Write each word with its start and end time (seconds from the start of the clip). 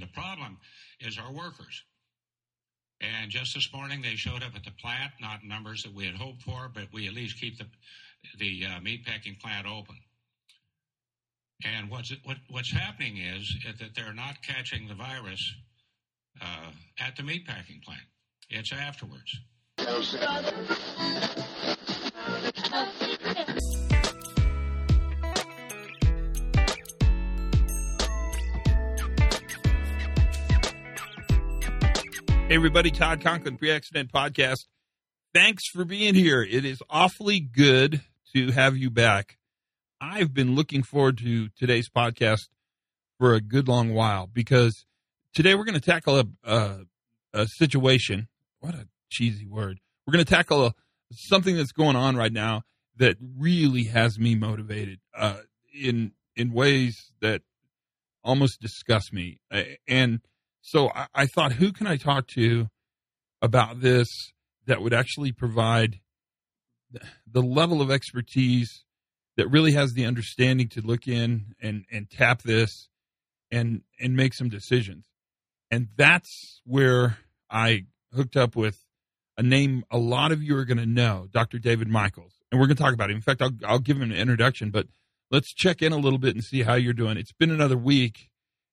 The 0.00 0.06
problem 0.06 0.58
is 1.00 1.18
our 1.18 1.32
workers. 1.32 1.82
And 3.00 3.30
just 3.30 3.54
this 3.54 3.72
morning, 3.72 4.02
they 4.02 4.16
showed 4.16 4.42
up 4.42 4.54
at 4.54 4.64
the 4.64 4.72
plant, 4.72 5.12
not 5.20 5.44
numbers 5.44 5.82
that 5.84 5.94
we 5.94 6.04
had 6.04 6.16
hoped 6.16 6.42
for, 6.42 6.70
but 6.72 6.84
we 6.92 7.06
at 7.06 7.14
least 7.14 7.40
keep 7.40 7.58
the 7.58 7.66
the 8.38 8.66
uh, 8.66 8.80
meatpacking 8.80 9.40
plant 9.40 9.66
open. 9.66 9.96
And 11.64 11.90
what's 11.90 12.12
what, 12.24 12.36
what's 12.48 12.70
happening 12.70 13.16
is 13.18 13.54
that 13.78 13.94
they're 13.94 14.12
not 14.12 14.42
catching 14.42 14.88
the 14.88 14.94
virus 14.94 15.54
uh, 16.40 16.70
at 16.98 17.16
the 17.16 17.22
meatpacking 17.22 17.82
plant. 17.82 18.02
It's 18.48 18.72
afterwards. 18.72 19.38
Hey, 32.50 32.56
everybody, 32.56 32.90
Todd 32.90 33.20
Conklin, 33.20 33.58
Pre 33.58 33.70
Accident 33.70 34.10
Podcast. 34.10 34.66
Thanks 35.32 35.68
for 35.68 35.84
being 35.84 36.16
here. 36.16 36.42
It 36.42 36.64
is 36.64 36.82
awfully 36.90 37.38
good 37.38 38.00
to 38.34 38.50
have 38.50 38.76
you 38.76 38.90
back. 38.90 39.38
I've 40.00 40.34
been 40.34 40.56
looking 40.56 40.82
forward 40.82 41.18
to 41.18 41.48
today's 41.50 41.88
podcast 41.88 42.48
for 43.20 43.34
a 43.34 43.40
good 43.40 43.68
long 43.68 43.94
while 43.94 44.26
because 44.26 44.84
today 45.32 45.54
we're 45.54 45.62
going 45.62 45.78
to 45.78 45.80
tackle 45.80 46.18
a, 46.18 46.24
a, 46.42 46.78
a 47.32 47.46
situation. 47.46 48.26
What 48.58 48.74
a 48.74 48.88
cheesy 49.10 49.46
word. 49.46 49.78
We're 50.04 50.14
going 50.14 50.24
to 50.24 50.34
tackle 50.34 50.66
a, 50.66 50.74
something 51.12 51.56
that's 51.56 51.70
going 51.70 51.94
on 51.94 52.16
right 52.16 52.32
now 52.32 52.62
that 52.96 53.16
really 53.38 53.84
has 53.84 54.18
me 54.18 54.34
motivated 54.34 54.98
uh, 55.16 55.36
in 55.72 56.14
in 56.34 56.52
ways 56.52 57.12
that 57.20 57.42
almost 58.24 58.60
disgust 58.60 59.12
me. 59.12 59.38
And 59.86 60.20
so 60.62 60.90
I, 60.94 61.06
I 61.14 61.26
thought, 61.26 61.52
who 61.52 61.72
can 61.72 61.86
I 61.86 61.96
talk 61.96 62.26
to 62.34 62.68
about 63.42 63.80
this 63.80 64.08
that 64.66 64.82
would 64.82 64.94
actually 64.94 65.32
provide 65.32 66.00
the 67.30 67.42
level 67.42 67.80
of 67.80 67.90
expertise 67.90 68.84
that 69.36 69.48
really 69.48 69.72
has 69.72 69.92
the 69.92 70.04
understanding 70.04 70.68
to 70.68 70.80
look 70.80 71.06
in 71.06 71.54
and, 71.62 71.84
and 71.90 72.10
tap 72.10 72.42
this 72.42 72.88
and 73.50 73.82
and 73.98 74.14
make 74.14 74.34
some 74.34 74.48
decisions. 74.48 75.06
And 75.70 75.88
that's 75.96 76.60
where 76.64 77.18
I 77.50 77.86
hooked 78.14 78.36
up 78.36 78.56
with 78.56 78.76
a 79.36 79.42
name 79.42 79.84
a 79.90 79.98
lot 79.98 80.32
of 80.32 80.42
you 80.42 80.56
are 80.56 80.64
going 80.64 80.78
to 80.78 80.86
know, 80.86 81.28
Dr. 81.30 81.58
David 81.58 81.88
Michaels. 81.88 82.34
And 82.50 82.60
we're 82.60 82.66
going 82.66 82.76
to 82.76 82.82
talk 82.82 82.94
about 82.94 83.10
him. 83.10 83.16
In 83.16 83.22
fact, 83.22 83.40
I'll, 83.40 83.52
I'll 83.64 83.78
give 83.78 83.96
him 83.96 84.10
an 84.10 84.16
introduction, 84.16 84.70
but 84.70 84.86
let's 85.30 85.54
check 85.54 85.82
in 85.82 85.92
a 85.92 85.98
little 85.98 86.18
bit 86.18 86.34
and 86.34 86.44
see 86.44 86.62
how 86.62 86.74
you're 86.74 86.92
doing. 86.92 87.16
It's 87.16 87.32
been 87.32 87.50
another 87.50 87.76
week 87.76 88.29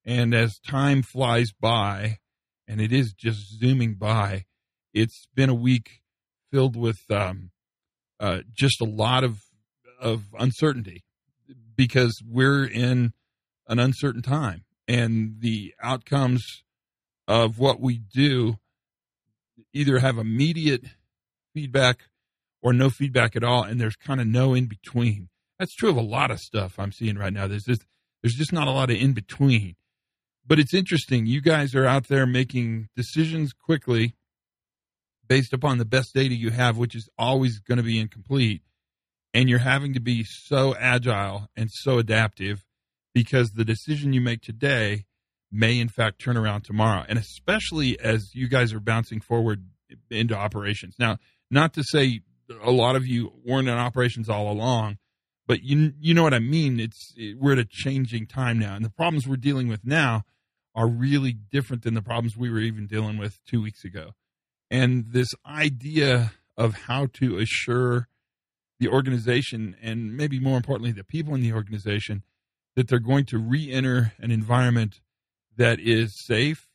and 0.08 0.34
as 0.34 0.58
time 0.60 1.04
flies 1.04 1.52
by, 1.52 2.20
and 2.66 2.80
it 2.80 2.94
is 2.94 3.14
just 3.14 3.60
zooming 3.60 3.96
by, 3.96 4.46
it's 4.94 5.28
been 5.36 5.50
a 5.50 5.54
week 5.54 6.02
filled 6.50 6.78
with 6.78 7.00
um, 7.12 7.52
uh, 8.20 8.40
just 8.54 8.82
a 8.82 8.86
lot 8.86 9.24
of 9.24 9.40
of 10.00 10.24
uncertainty 10.40 11.04
because 11.76 12.22
we're 12.26 12.66
in 12.66 13.12
an 13.68 13.80
uncertain 13.80 14.22
time, 14.22 14.64
and 14.88 15.36
the 15.40 15.74
outcomes 15.84 16.64
of 17.28 17.60
what 17.60 17.82
we 17.82 17.98
do 17.98 18.58
either 19.74 20.00
have 20.00 20.18
immediate 20.18 20.86
feedback 21.54 22.04
or 22.62 22.72
no 22.72 22.90
feedback 22.90 23.36
at 23.36 23.44
all, 23.44 23.64
and 23.64 23.80
there's 23.80 23.98
kind 23.98 24.22
of 24.22 24.28
no 24.28 24.54
in 24.54 24.68
between. 24.68 25.28
That's 25.60 25.76
true 25.76 25.90
of 25.90 25.98
a 25.98 26.02
lot 26.02 26.32
of 26.32 26.40
stuff 26.40 26.80
I'm 26.80 26.94
seeing 26.94 27.18
right 27.18 27.34
now. 27.34 27.48
There's 27.48 27.66
just 27.66 27.86
there's 28.24 28.36
just 28.36 28.54
not 28.54 28.70
a 28.70 28.72
lot 28.72 28.90
of 28.90 28.96
in 28.96 29.12
between 29.12 29.76
but 30.48 30.60
it's 30.60 30.74
interesting. 30.74 31.26
You 31.26 31.42
guys 31.42 31.76
are 31.76 31.86
out 31.86 32.08
there 32.08 32.26
making 32.26 32.88
decisions 32.96 33.54
quickly 33.54 34.16
based 35.28 35.52
upon 35.52 35.78
the 35.78 35.86
best 35.86 36.14
data 36.14 36.34
you 36.34 36.52
have, 36.52 36.78
which 36.78 36.96
is 36.96 37.10
always 37.18 37.60
going 37.60 37.78
to 37.78 37.84
be 37.84 38.00
incomplete. 38.00 38.62
And 39.34 39.50
you're 39.50 39.60
having 39.60 39.94
to 39.94 40.00
be 40.00 40.24
so 40.24 40.74
agile 40.76 41.50
and 41.56 41.70
so 41.72 42.00
adaptive 42.00 42.64
because 43.14 43.52
the 43.52 43.66
decision 43.66 44.14
you 44.14 44.22
make 44.22 44.42
today 44.42 45.06
may, 45.52 45.80
in 45.80 45.90
fact, 45.90 46.20
turn 46.20 46.38
around 46.38 46.64
tomorrow. 46.64 47.04
And 47.08 47.20
especially 47.20 48.00
as 48.00 48.34
you 48.34 48.48
guys 48.48 48.74
are 48.74 48.80
bouncing 48.80 49.20
forward 49.20 49.66
into 50.10 50.36
operations. 50.36 50.96
Now, 50.98 51.18
not 51.52 51.74
to 51.74 51.84
say 51.84 52.22
a 52.64 52.72
lot 52.72 52.96
of 52.96 53.06
you 53.06 53.34
weren't 53.46 53.68
in 53.68 53.74
operations 53.74 54.30
all 54.30 54.50
along, 54.50 54.98
but 55.46 55.64
you 55.64 55.94
you 56.00 56.14
know 56.14 56.24
what 56.24 56.34
I 56.34 56.40
mean. 56.40 56.80
It's 56.80 57.14
we're 57.38 57.54
at 57.54 57.60
a 57.60 57.68
changing 57.70 58.28
time 58.28 58.60
now, 58.60 58.76
and 58.76 58.84
the 58.84 58.90
problems 58.90 59.28
we're 59.28 59.38
dealing 59.38 59.68
with 59.68 59.86
now 59.86 60.24
are 60.78 60.88
really 60.88 61.34
different 61.34 61.82
than 61.82 61.96
the 61.96 62.04
problems 62.04 62.38
we 62.38 62.52
were 62.52 62.60
even 62.60 62.86
dealing 62.86 63.18
with 63.18 63.44
two 63.46 63.60
weeks 63.60 63.84
ago. 63.84 64.12
And 64.70 65.06
this 65.12 65.30
idea 65.44 66.34
of 66.56 66.76
how 66.76 67.08
to 67.14 67.40
assure 67.40 68.08
the 68.80 68.88
organization 68.88 69.76
and 69.82 70.16
maybe 70.16 70.40
more 70.40 70.56
importantly, 70.56 70.92
the 70.92 71.04
people 71.04 71.34
in 71.34 71.42
the 71.42 71.52
organization 71.52 72.22
that 72.76 72.88
they're 72.88 73.00
going 73.00 73.26
to 73.26 73.40
re 73.40 73.72
enter 73.72 74.14
an 74.20 74.30
environment 74.30 75.02
that 75.58 75.80
is 75.80 76.14
safe 76.26 76.70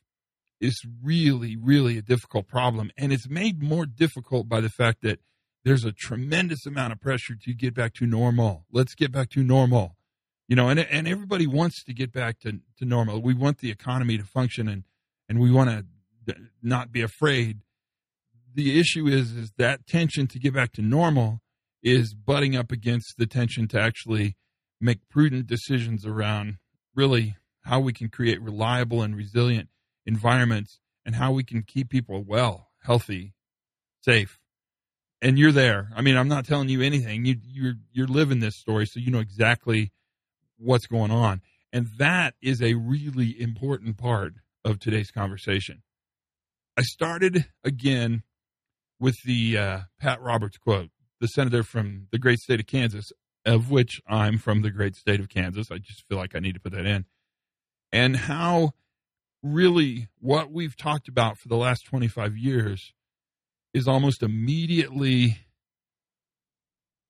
is 0.59 0.81
really, 1.01 1.55
really 1.55 1.97
a 1.97 2.01
difficult 2.01 2.45
problem. 2.45 2.91
And 2.97 3.13
it's 3.13 3.29
made 3.29 3.63
more 3.63 3.85
difficult 3.85 4.49
by 4.49 4.59
the 4.59 4.69
fact 4.69 5.01
that 5.03 5.19
there's 5.63 5.85
a 5.85 5.93
tremendous 5.93 6.65
amount 6.65 6.91
of 6.91 6.99
pressure 6.99 7.35
to 7.41 7.53
get 7.53 7.73
back 7.73 7.93
to 7.95 8.05
normal. 8.05 8.65
Let's 8.69 8.95
get 8.95 9.13
back 9.13 9.29
to 9.29 9.43
normal 9.43 9.95
you 10.47 10.55
know, 10.55 10.69
and 10.69 10.79
and 10.79 11.07
everybody 11.07 11.47
wants 11.47 11.83
to 11.83 11.93
get 11.93 12.11
back 12.11 12.39
to, 12.41 12.59
to 12.77 12.85
normal. 12.85 13.21
We 13.21 13.33
want 13.33 13.59
the 13.59 13.71
economy 13.71 14.17
to 14.17 14.23
function, 14.23 14.67
and 14.67 14.83
and 15.29 15.39
we 15.39 15.51
want 15.51 15.69
to 15.69 16.35
not 16.61 16.91
be 16.91 17.01
afraid. 17.01 17.59
The 18.53 18.79
issue 18.79 19.07
is 19.07 19.31
is 19.31 19.51
that 19.57 19.87
tension 19.87 20.27
to 20.27 20.39
get 20.39 20.53
back 20.53 20.73
to 20.73 20.81
normal 20.81 21.41
is 21.81 22.13
butting 22.13 22.55
up 22.55 22.71
against 22.71 23.17
the 23.17 23.25
tension 23.25 23.67
to 23.69 23.79
actually 23.79 24.37
make 24.79 25.07
prudent 25.09 25.47
decisions 25.47 26.05
around 26.05 26.57
really 26.95 27.35
how 27.61 27.79
we 27.79 27.93
can 27.93 28.09
create 28.09 28.41
reliable 28.41 29.01
and 29.01 29.15
resilient 29.15 29.69
environments 30.05 30.79
and 31.05 31.15
how 31.15 31.31
we 31.31 31.43
can 31.43 31.63
keep 31.63 31.89
people 31.89 32.23
well, 32.23 32.69
healthy, 32.83 33.33
safe. 34.01 34.39
And 35.21 35.39
you're 35.39 35.53
there. 35.53 35.89
I 35.95 36.01
mean, 36.01 36.17
I'm 36.17 36.27
not 36.27 36.45
telling 36.45 36.67
you 36.67 36.81
anything. 36.81 37.23
You 37.25 37.37
you're 37.43 37.75
you're 37.93 38.07
living 38.07 38.41
this 38.41 38.57
story, 38.57 38.85
so 38.85 38.99
you 38.99 39.09
know 39.09 39.19
exactly 39.19 39.93
what's 40.57 40.87
going 40.87 41.11
on. 41.11 41.41
And 41.71 41.87
that 41.97 42.35
is 42.41 42.61
a 42.61 42.75
really 42.75 43.39
important 43.39 43.97
part 43.97 44.33
of 44.63 44.79
today's 44.79 45.11
conversation. 45.11 45.81
I 46.77 46.81
started 46.83 47.45
again 47.63 48.23
with 48.99 49.15
the 49.25 49.57
uh, 49.57 49.79
Pat 49.99 50.21
Roberts 50.21 50.57
quote, 50.57 50.89
the 51.19 51.27
senator 51.27 51.63
from 51.63 52.07
the 52.11 52.19
great 52.19 52.39
state 52.39 52.59
of 52.59 52.67
Kansas, 52.67 53.11
of 53.45 53.69
which 53.69 54.01
I'm 54.07 54.37
from 54.37 54.61
the 54.61 54.71
great 54.71 54.95
state 54.95 55.19
of 55.19 55.29
Kansas. 55.29 55.71
I 55.71 55.77
just 55.77 56.03
feel 56.07 56.17
like 56.17 56.35
I 56.35 56.39
need 56.39 56.53
to 56.53 56.59
put 56.59 56.73
that 56.73 56.85
in. 56.85 57.05
And 57.91 58.15
how 58.15 58.73
really 59.43 60.07
what 60.19 60.51
we've 60.51 60.77
talked 60.77 61.07
about 61.07 61.37
for 61.37 61.47
the 61.47 61.57
last 61.57 61.85
25 61.85 62.37
years 62.37 62.93
is 63.73 63.87
almost 63.87 64.23
immediately 64.23 65.39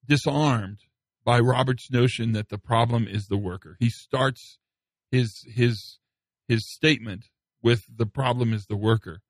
disarmed 0.07 0.79
by 1.25 1.39
Robert's 1.39 1.89
notion 1.91 2.33
that 2.33 2.49
the 2.49 2.57
problem 2.57 3.07
is 3.07 3.27
the 3.27 3.37
worker. 3.37 3.77
He 3.79 3.89
starts 3.89 4.57
his 5.11 5.43
his 5.47 5.99
his 6.47 6.69
statement 6.69 7.25
with 7.61 7.85
the 7.93 8.05
problem 8.05 8.53
is 8.53 8.65
the 8.65 8.75
worker. 8.75 9.21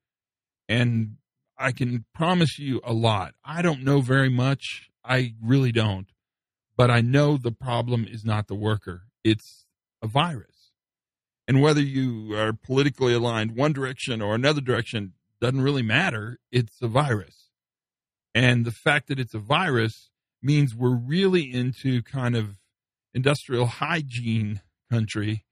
And 0.67 1.17
I 1.57 1.71
can 1.71 2.05
promise 2.15 2.57
you 2.57 2.81
a 2.83 2.93
lot. 2.93 3.35
I 3.45 3.61
don't 3.61 3.83
know 3.83 4.01
very 4.01 4.29
much. 4.29 4.89
I 5.05 5.35
really 5.41 5.71
don't. 5.71 6.07
But 6.75 6.89
I 6.89 7.01
know 7.01 7.37
the 7.37 7.51
problem 7.51 8.07
is 8.09 8.25
not 8.25 8.47
the 8.47 8.55
worker. 8.55 9.03
It's 9.23 9.65
a 10.01 10.07
virus. 10.07 10.71
And 11.47 11.61
whether 11.61 11.81
you 11.81 12.35
are 12.35 12.53
politically 12.53 13.13
aligned 13.13 13.55
one 13.55 13.73
direction 13.73 14.21
or 14.21 14.33
another 14.33 14.61
direction 14.61 15.13
doesn't 15.39 15.61
really 15.61 15.83
matter. 15.83 16.39
It's 16.51 16.81
a 16.81 16.87
virus. 16.87 17.49
And 18.33 18.65
the 18.65 18.71
fact 18.71 19.07
that 19.09 19.19
it's 19.19 19.33
a 19.33 19.39
virus 19.39 20.09
means 20.43 20.75
we're 20.75 20.95
really 20.95 21.51
into 21.51 22.01
kind 22.03 22.35
of 22.35 22.57
industrial 23.13 23.65
hygiene 23.65 24.61
country 24.91 25.45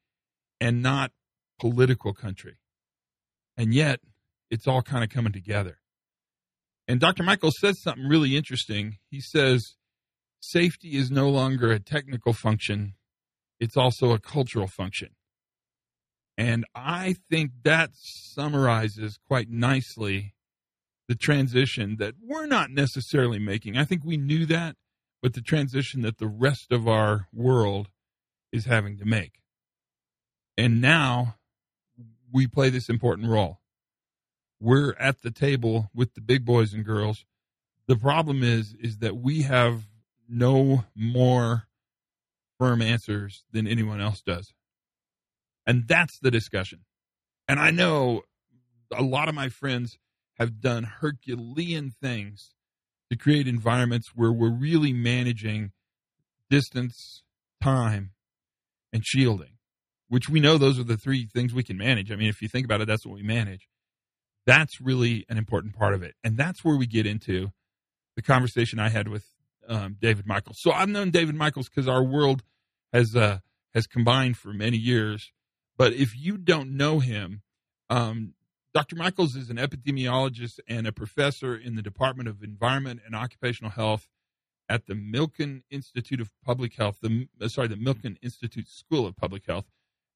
and 0.59 0.81
not 0.81 1.11
political 1.59 2.13
country. 2.13 2.57
And 3.57 3.73
yet, 3.73 3.99
it's 4.49 4.67
all 4.67 4.81
kind 4.81 5.03
of 5.03 5.09
coming 5.09 5.31
together. 5.31 5.77
And 6.87 6.99
Dr. 6.99 7.23
Michaels 7.23 7.59
says 7.59 7.81
something 7.81 8.07
really 8.07 8.35
interesting. 8.35 8.97
He 9.09 9.21
says, 9.21 9.75
safety 10.41 10.97
is 10.97 11.09
no 11.09 11.29
longer 11.29 11.71
a 11.71 11.79
technical 11.79 12.33
function, 12.33 12.95
it's 13.59 13.77
also 13.77 14.11
a 14.11 14.19
cultural 14.19 14.67
function. 14.67 15.09
And 16.37 16.65
I 16.73 17.15
think 17.29 17.51
that 17.63 17.91
summarizes 17.93 19.19
quite 19.27 19.49
nicely 19.49 20.33
the 21.07 21.15
transition 21.15 21.97
that 21.99 22.15
we're 22.21 22.47
not 22.47 22.71
necessarily 22.71 23.37
making. 23.37 23.77
I 23.77 23.85
think 23.85 24.03
we 24.03 24.17
knew 24.17 24.45
that, 24.47 24.75
but 25.21 25.33
the 25.33 25.41
transition 25.41 26.01
that 26.01 26.17
the 26.17 26.27
rest 26.27 26.71
of 26.71 26.87
our 26.87 27.27
world 27.33 27.89
is 28.51 28.65
having 28.65 28.97
to 28.97 29.05
make. 29.05 29.41
And 30.57 30.81
now 30.81 31.35
we 32.31 32.47
play 32.47 32.69
this 32.69 32.89
important 32.89 33.27
role. 33.27 33.59
We're 34.59 34.93
at 34.99 35.21
the 35.21 35.31
table 35.31 35.89
with 35.93 36.13
the 36.13 36.21
big 36.21 36.45
boys 36.45 36.73
and 36.73 36.85
girls. 36.85 37.25
The 37.87 37.95
problem 37.95 38.43
is 38.43 38.75
is 38.79 38.99
that 38.99 39.17
we 39.17 39.41
have 39.41 39.87
no 40.29 40.85
more 40.95 41.67
firm 42.59 42.81
answers 42.81 43.43
than 43.51 43.67
anyone 43.67 43.99
else 43.99 44.21
does. 44.21 44.53
And 45.65 45.87
that's 45.87 46.19
the 46.19 46.31
discussion. 46.31 46.81
And 47.47 47.59
I 47.59 47.71
know 47.71 48.21
a 48.95 49.01
lot 49.01 49.29
of 49.29 49.35
my 49.35 49.49
friends 49.49 49.97
have 50.37 50.61
done 50.61 50.83
Herculean 50.83 51.91
things 52.01 52.53
to 53.11 53.17
create 53.17 53.45
environments 53.45 54.11
where 54.15 54.31
we're 54.31 54.49
really 54.49 54.93
managing 54.93 55.71
distance, 56.49 57.23
time, 57.61 58.11
and 58.93 59.05
shielding, 59.05 59.57
which 60.07 60.29
we 60.29 60.39
know 60.39 60.57
those 60.57 60.79
are 60.79 60.85
the 60.85 60.95
three 60.95 61.27
things 61.33 61.53
we 61.53 61.61
can 61.63 61.77
manage. 61.77 62.09
I 62.09 62.15
mean, 62.15 62.29
if 62.29 62.41
you 62.41 62.47
think 62.47 62.63
about 62.63 62.79
it, 62.79 62.87
that's 62.87 63.05
what 63.05 63.15
we 63.15 63.21
manage. 63.23 63.67
That's 64.45 64.79
really 64.79 65.25
an 65.27 65.37
important 65.37 65.75
part 65.75 65.93
of 65.93 66.03
it. 66.03 66.15
And 66.23 66.37
that's 66.37 66.63
where 66.63 66.77
we 66.77 66.87
get 66.87 67.05
into 67.05 67.51
the 68.15 68.21
conversation 68.21 68.79
I 68.79 68.87
had 68.87 69.09
with 69.09 69.25
um, 69.67 69.97
David 69.99 70.25
Michaels. 70.25 70.57
So 70.61 70.71
I've 70.71 70.89
known 70.89 71.11
David 71.11 71.35
Michaels 71.35 71.67
because 71.67 71.89
our 71.89 72.03
world 72.03 72.43
has 72.93 73.13
uh, 73.13 73.39
has 73.73 73.87
combined 73.87 74.37
for 74.37 74.53
many 74.53 74.77
years. 74.77 75.31
But 75.77 75.93
if 75.93 76.17
you 76.17 76.37
don't 76.37 76.77
know 76.77 76.99
him, 76.99 77.41
um, 77.89 78.35
Dr. 78.73 78.95
Michaels 78.95 79.35
is 79.35 79.49
an 79.49 79.57
epidemiologist 79.57 80.59
and 80.67 80.87
a 80.87 80.93
professor 80.93 81.55
in 81.55 81.75
the 81.75 81.81
Department 81.81 82.29
of 82.29 82.41
Environment 82.41 83.01
and 83.05 83.13
Occupational 83.13 83.71
Health 83.71 84.07
at 84.69 84.87
the 84.87 84.93
Milken 84.93 85.63
Institute 85.69 86.21
of 86.21 86.31
Public 86.45 86.75
Health, 86.75 86.99
the 87.01 87.27
uh, 87.41 87.49
sorry, 87.49 87.67
the 87.67 87.75
Milken 87.75 88.15
Institute 88.21 88.69
School 88.69 89.05
of 89.05 89.17
Public 89.17 89.45
Health 89.45 89.65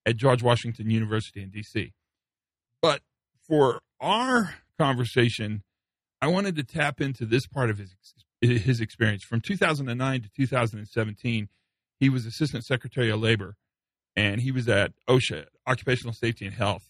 at 0.05 0.15
George 0.15 0.41
Washington 0.41 0.89
University 0.89 1.41
in 1.41 1.49
D.C. 1.49 1.91
But 2.81 3.01
for 3.45 3.81
our 3.99 4.55
conversation, 4.79 5.63
I 6.21 6.27
wanted 6.27 6.55
to 6.55 6.63
tap 6.63 7.01
into 7.01 7.25
this 7.25 7.47
part 7.47 7.69
of 7.69 7.77
his 7.77 7.95
his 8.41 8.79
experience 8.79 9.23
from 9.23 9.41
2009 9.41 10.21
to 10.21 10.29
2017. 10.35 11.49
He 11.99 12.09
was 12.09 12.25
Assistant 12.25 12.63
Secretary 12.63 13.09
of 13.09 13.19
Labor, 13.19 13.55
and 14.15 14.39
he 14.41 14.51
was 14.51 14.69
at 14.69 14.93
OSHA, 15.09 15.45
Occupational 15.67 16.13
Safety 16.13 16.45
and 16.45 16.55
Health. 16.55 16.89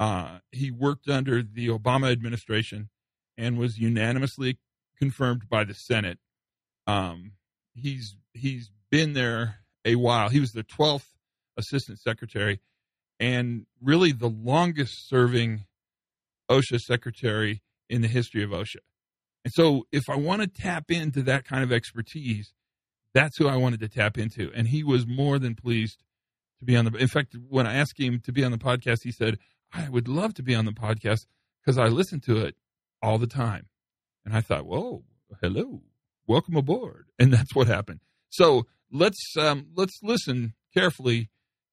Uh, 0.00 0.38
he 0.50 0.70
worked 0.70 1.08
under 1.08 1.42
the 1.42 1.68
Obama 1.68 2.10
administration 2.10 2.88
and 3.36 3.58
was 3.58 3.78
unanimously 3.78 4.58
confirmed 4.98 5.48
by 5.48 5.62
the 5.62 5.74
Senate. 5.74 6.18
Um, 6.86 7.32
he's 7.74 8.16
he's 8.32 8.70
been 8.90 9.12
there 9.12 9.56
a 9.84 9.96
while. 9.96 10.30
He 10.30 10.40
was 10.40 10.52
the 10.52 10.64
12th 10.64 11.06
assistant 11.56 11.98
secretary 11.98 12.60
and 13.20 13.66
really 13.82 14.12
the 14.12 14.28
longest 14.28 15.06
serving 15.08 15.66
OSHA 16.50 16.80
secretary 16.80 17.62
in 17.88 18.00
the 18.00 18.08
history 18.08 18.42
of 18.42 18.50
OSHA. 18.50 18.80
And 19.44 19.52
so 19.52 19.84
if 19.92 20.08
I 20.08 20.16
want 20.16 20.42
to 20.42 20.48
tap 20.48 20.90
into 20.90 21.22
that 21.22 21.44
kind 21.44 21.62
of 21.62 21.72
expertise, 21.72 22.52
that's 23.12 23.36
who 23.36 23.48
I 23.48 23.56
wanted 23.56 23.80
to 23.80 23.88
tap 23.88 24.16
into. 24.16 24.50
And 24.54 24.68
he 24.68 24.82
was 24.82 25.06
more 25.06 25.38
than 25.38 25.54
pleased 25.54 26.02
to 26.58 26.64
be 26.64 26.76
on 26.76 26.86
the 26.86 26.96
in 26.96 27.08
fact, 27.08 27.36
when 27.48 27.66
I 27.66 27.74
asked 27.74 27.98
him 27.98 28.20
to 28.20 28.32
be 28.32 28.44
on 28.44 28.52
the 28.52 28.58
podcast, 28.58 28.98
he 29.02 29.12
said, 29.12 29.38
I 29.72 29.88
would 29.88 30.08
love 30.08 30.34
to 30.34 30.42
be 30.42 30.54
on 30.54 30.64
the 30.64 30.72
podcast 30.72 31.26
because 31.64 31.78
I 31.78 31.86
listen 31.88 32.20
to 32.20 32.38
it 32.38 32.56
all 33.02 33.18
the 33.18 33.26
time. 33.26 33.66
And 34.24 34.34
I 34.34 34.40
thought, 34.40 34.66
whoa, 34.66 35.04
hello, 35.40 35.82
welcome 36.26 36.56
aboard. 36.56 37.06
And 37.18 37.32
that's 37.32 37.54
what 37.54 37.66
happened. 37.66 38.00
So 38.30 38.66
let's 38.90 39.36
um, 39.38 39.66
let's 39.74 39.98
listen 40.02 40.54
carefully 40.72 41.28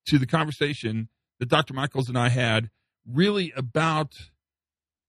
to 0.08 0.18
the 0.18 0.26
conversation 0.26 1.08
that 1.40 1.48
Dr. 1.48 1.74
Michaels 1.74 2.10
and 2.10 2.18
I 2.18 2.30
had, 2.30 2.70
really 3.10 3.54
about. 3.56 4.12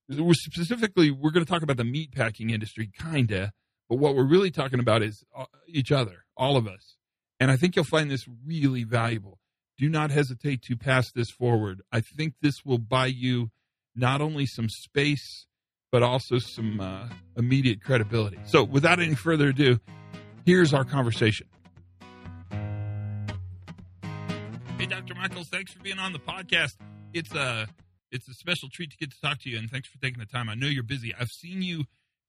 We're 0.08 0.32
specifically, 0.32 1.10
we're 1.10 1.32
going 1.32 1.44
to 1.44 1.50
talk 1.50 1.62
about 1.62 1.76
the 1.76 1.84
meat 1.84 2.12
packing 2.12 2.48
industry, 2.48 2.90
kinda, 2.98 3.52
but 3.90 3.96
what 3.96 4.14
we're 4.14 4.24
really 4.28 4.50
talking 4.50 4.80
about 4.80 5.02
is 5.02 5.22
uh, 5.36 5.44
each 5.66 5.92
other, 5.92 6.24
all 6.34 6.56
of 6.56 6.66
us. 6.66 6.96
And 7.40 7.50
I 7.50 7.56
think 7.56 7.76
you'll 7.76 7.84
find 7.84 8.10
this 8.10 8.24
really 8.46 8.84
valuable 8.84 9.38
do 9.78 9.88
not 9.88 10.10
hesitate 10.10 10.62
to 10.62 10.76
pass 10.76 11.10
this 11.12 11.30
forward. 11.30 11.80
I 11.92 12.00
think 12.00 12.34
this 12.42 12.64
will 12.64 12.78
buy 12.78 13.06
you 13.06 13.50
not 13.94 14.20
only 14.20 14.44
some 14.44 14.68
space, 14.68 15.46
but 15.90 16.02
also 16.02 16.38
some 16.38 16.80
uh, 16.80 17.08
immediate 17.36 17.82
credibility. 17.82 18.38
So, 18.44 18.64
without 18.64 19.00
any 19.00 19.14
further 19.14 19.48
ado, 19.48 19.78
here's 20.44 20.74
our 20.74 20.84
conversation. 20.84 21.46
Hey, 24.78 24.86
Dr. 24.86 25.14
Michaels, 25.14 25.48
thanks 25.48 25.72
for 25.72 25.80
being 25.80 25.98
on 25.98 26.12
the 26.12 26.18
podcast. 26.18 26.76
It's 27.12 27.34
a 27.34 27.66
it's 28.10 28.28
a 28.28 28.34
special 28.34 28.68
treat 28.70 28.90
to 28.90 28.96
get 28.96 29.10
to 29.12 29.20
talk 29.20 29.40
to 29.42 29.50
you, 29.50 29.58
and 29.58 29.70
thanks 29.70 29.88
for 29.88 29.98
taking 29.98 30.18
the 30.18 30.26
time. 30.26 30.48
I 30.48 30.54
know 30.54 30.66
you're 30.66 30.82
busy. 30.82 31.14
I've 31.18 31.30
seen 31.30 31.62
you 31.62 31.84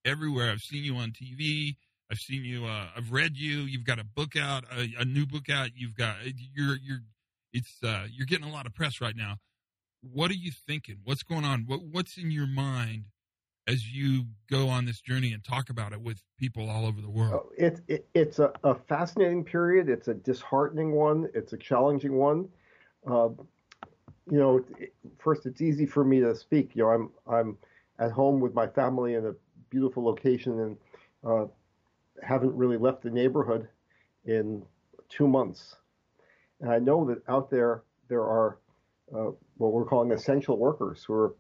everywhere. 0.06 0.52
I've 0.52 0.62
seen 0.62 0.84
you 0.84 0.96
on 0.96 1.12
TV. 1.12 1.76
I've 2.12 2.18
seen 2.18 2.44
you. 2.44 2.66
Uh, 2.66 2.88
I've 2.96 3.12
read 3.12 3.38
you. 3.38 3.60
You've 3.62 3.86
got 3.86 4.00
a 4.00 4.04
book 4.04 4.36
out, 4.36 4.64
a, 4.76 4.88
a 5.00 5.06
new 5.06 5.26
book 5.26 5.50
out. 5.50 5.70
You've 5.76 5.96
got 5.96 6.16
you're 6.56 6.78
you're 6.82 7.02
it's 7.54 7.78
uh, 7.84 8.08
you're 8.12 8.26
getting 8.26 8.48
a 8.48 8.52
lot 8.52 8.66
of 8.66 8.74
press 8.74 9.02
right 9.02 9.16
now. 9.16 9.38
What 10.02 10.32
are 10.32 10.36
you 10.36 10.52
thinking? 10.52 10.98
What's 11.04 11.24
going 11.24 11.46
on? 11.46 11.64
What 11.68 11.82
what's 11.84 12.18
in 12.18 12.32
your 12.32 12.48
mind 12.48 13.06
as 13.68 13.88
you 13.88 14.26
go 14.50 14.68
on 14.68 14.86
this 14.86 15.00
journey 15.00 15.32
and 15.32 15.44
talk 15.44 15.70
about 15.70 15.94
it 15.94 16.02
with 16.02 16.24
people 16.38 16.70
all 16.70 16.86
over 16.86 17.02
the 17.02 17.10
world? 17.10 17.34
Oh, 17.34 17.52
it, 17.56 17.82
it, 17.88 18.08
it's 18.16 18.40
a, 18.40 18.52
a, 18.64 18.74
fascinating 18.74 19.44
period. 19.44 19.90
It's 19.90 20.08
a 20.08 20.16
disheartening 20.16 20.94
one. 20.94 21.30
It's 21.36 21.54
a 21.54 21.58
challenging 21.58 22.16
one. 22.16 22.50
Uh, 23.06 23.30
you 24.32 24.40
know, 24.40 24.66
first, 25.20 25.46
it's 25.46 25.62
easy 25.62 25.86
for 25.86 26.04
me 26.04 26.20
to 26.20 26.36
speak. 26.36 26.76
You 26.76 26.84
know, 26.84 26.90
I'm 26.90 27.10
I'm 27.28 27.58
at 28.00 28.12
home 28.12 28.40
with 28.40 28.54
my 28.54 28.68
family 28.68 29.16
in 29.16 29.26
a 29.26 29.34
beautiful 29.70 30.04
location 30.04 30.60
and 30.60 30.78
uh, 31.24 31.46
haven't 32.24 32.56
really 32.56 32.78
left 32.78 33.04
the 33.04 33.10
neighborhood 33.10 33.68
in 34.26 34.64
two 35.10 35.28
months. 35.28 35.76
And 36.62 36.72
I 36.72 36.80
know 36.80 37.06
that 37.06 37.22
out 37.28 37.50
there, 37.50 37.84
there 38.08 38.24
are 38.24 38.58
uh, 39.16 39.32
what 39.58 39.72
we're 39.72 39.86
calling 39.86 40.12
essential 40.12 40.58
workers 40.58 41.04
who 41.04 41.14
are, 41.14 41.36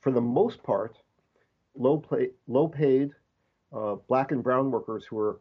for 0.00 0.10
the 0.12 0.20
most 0.20 0.62
part, 0.62 0.98
low, 1.76 1.98
pay, 1.98 2.30
low 2.46 2.68
paid 2.68 3.10
uh, 3.72 3.96
black 4.08 4.32
and 4.32 4.42
brown 4.42 4.70
workers 4.70 5.04
who 5.04 5.18
are 5.18 5.40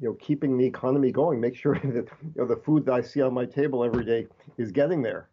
you 0.00 0.08
know, 0.08 0.14
keeping 0.14 0.56
the 0.56 0.64
economy 0.64 1.10
going, 1.10 1.40
make 1.40 1.56
sure 1.56 1.74
that 1.84 2.08
you 2.22 2.32
know, 2.36 2.46
the 2.46 2.56
food 2.56 2.86
that 2.86 2.92
I 2.92 3.00
see 3.00 3.20
on 3.20 3.34
my 3.34 3.44
table 3.44 3.84
every 3.84 4.04
day 4.04 4.26
is 4.56 4.70
getting 4.70 5.02
there. 5.02 5.28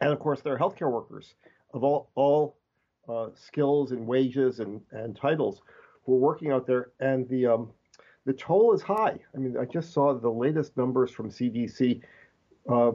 And 0.00 0.10
of 0.10 0.18
course, 0.18 0.40
there 0.40 0.54
are 0.54 0.58
healthcare 0.58 0.90
workers 0.90 1.34
of 1.74 1.84
all, 1.84 2.10
all 2.14 2.56
uh, 3.08 3.28
skills 3.34 3.92
and 3.92 4.06
wages 4.06 4.60
and, 4.60 4.80
and 4.92 5.16
titles 5.16 5.62
who 6.04 6.14
are 6.14 6.18
working 6.18 6.50
out 6.50 6.66
there. 6.66 6.90
And 7.00 7.28
the, 7.28 7.46
um, 7.46 7.70
the 8.24 8.32
toll 8.32 8.72
is 8.72 8.82
high. 8.82 9.18
I 9.34 9.38
mean, 9.38 9.56
I 9.58 9.64
just 9.64 9.92
saw 9.92 10.14
the 10.14 10.30
latest 10.30 10.76
numbers 10.76 11.10
from 11.10 11.30
CDC 11.30 12.00
uh, 12.68 12.92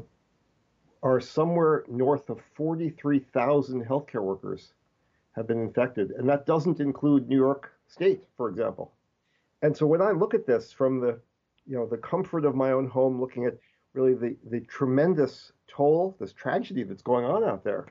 are 1.04 1.20
somewhere 1.20 1.84
north 1.88 2.30
of 2.30 2.42
43,000 2.56 3.86
healthcare 3.86 4.24
workers 4.24 4.74
have 5.36 5.48
been 5.48 5.62
infected, 5.62 6.12
and 6.12 6.28
that 6.28 6.46
doesn't 6.46 6.80
include 6.80 7.28
New 7.28 7.38
York 7.38 7.72
State, 7.88 8.24
for 8.36 8.50
example. 8.50 8.94
And 9.62 9.76
so 9.76 9.86
when 9.86 10.02
I 10.02 10.12
look 10.12 10.34
at 10.34 10.46
this 10.46 10.72
from 10.72 11.00
the, 11.00 11.20
you 11.66 11.76
know, 11.76 11.86
the 11.86 11.98
comfort 11.98 12.46
of 12.46 12.56
my 12.56 12.72
own 12.72 12.88
home, 12.88 13.20
looking 13.20 13.46
at 13.46 13.58
really 13.94 14.14
the, 14.14 14.36
the 14.50 14.62
tremendous 14.62 15.52
toll, 15.68 16.16
this 16.20 16.34
tragedy 16.34 16.84
that's 16.84 17.02
going 17.02 17.26
on 17.26 17.44
out 17.44 17.64
there, 17.64 17.88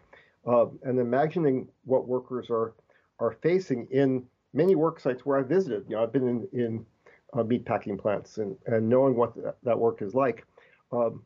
uh, 0.46 0.66
and 0.82 0.98
imagining 0.98 1.68
what 1.84 2.06
workers 2.06 2.48
are 2.50 2.74
are 3.18 3.32
facing 3.32 3.86
in 3.90 4.22
many 4.52 4.74
work 4.74 5.00
sites 5.00 5.24
where 5.24 5.38
I've 5.38 5.48
visited. 5.48 5.84
You 5.88 5.96
know, 5.96 6.02
I've 6.02 6.12
been 6.12 6.28
in 6.28 6.48
in 6.52 6.86
uh, 7.32 7.42
meat 7.42 7.64
packing 7.64 7.98
plants 7.98 8.38
and 8.38 8.56
and 8.66 8.88
knowing 8.88 9.16
what 9.16 9.34
that, 9.36 9.56
that 9.62 9.78
work 9.78 10.02
is 10.02 10.14
like. 10.14 10.46
Um, 10.92 11.22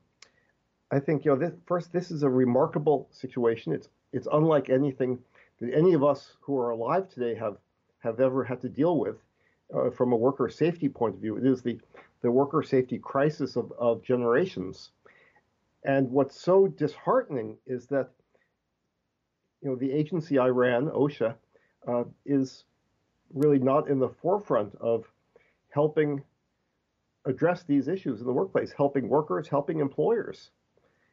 I 0.92 0.98
think 0.98 1.24
you 1.24 1.30
know 1.30 1.38
this, 1.38 1.52
first 1.66 1.92
this 1.92 2.10
is 2.10 2.22
a 2.22 2.30
remarkable 2.30 3.08
situation. 3.12 3.72
It's 3.72 3.88
it's 4.12 4.26
unlike 4.32 4.70
anything 4.70 5.18
that 5.60 5.72
any 5.72 5.92
of 5.94 6.02
us 6.02 6.36
who 6.40 6.58
are 6.58 6.70
alive 6.70 7.08
today 7.08 7.34
have 7.36 7.56
have 8.00 8.18
ever 8.18 8.42
had 8.42 8.60
to 8.62 8.68
deal 8.68 8.98
with 8.98 9.16
uh, 9.74 9.90
from 9.90 10.12
a 10.12 10.16
worker 10.16 10.48
safety 10.48 10.88
point 10.88 11.14
of 11.14 11.20
view. 11.20 11.36
It 11.36 11.46
is 11.46 11.62
the 11.62 11.78
the 12.22 12.30
worker 12.30 12.62
safety 12.62 12.98
crisis 12.98 13.56
of, 13.56 13.72
of 13.78 14.02
generations. 14.02 14.90
And 15.84 16.10
what's 16.10 16.38
so 16.38 16.66
disheartening 16.66 17.56
is 17.66 17.86
that 17.86 18.10
you 19.62 19.70
know 19.70 19.76
the 19.76 19.92
agency 19.92 20.38
I 20.38 20.48
ran, 20.48 20.88
OSHA, 20.88 21.34
uh, 21.86 22.04
is 22.26 22.64
really 23.32 23.60
not 23.60 23.88
in 23.88 24.00
the 24.00 24.08
forefront 24.08 24.74
of 24.80 25.04
helping 25.68 26.22
address 27.26 27.62
these 27.62 27.86
issues 27.86 28.20
in 28.20 28.26
the 28.26 28.32
workplace, 28.32 28.72
helping 28.76 29.08
workers, 29.08 29.46
helping 29.46 29.78
employers 29.78 30.50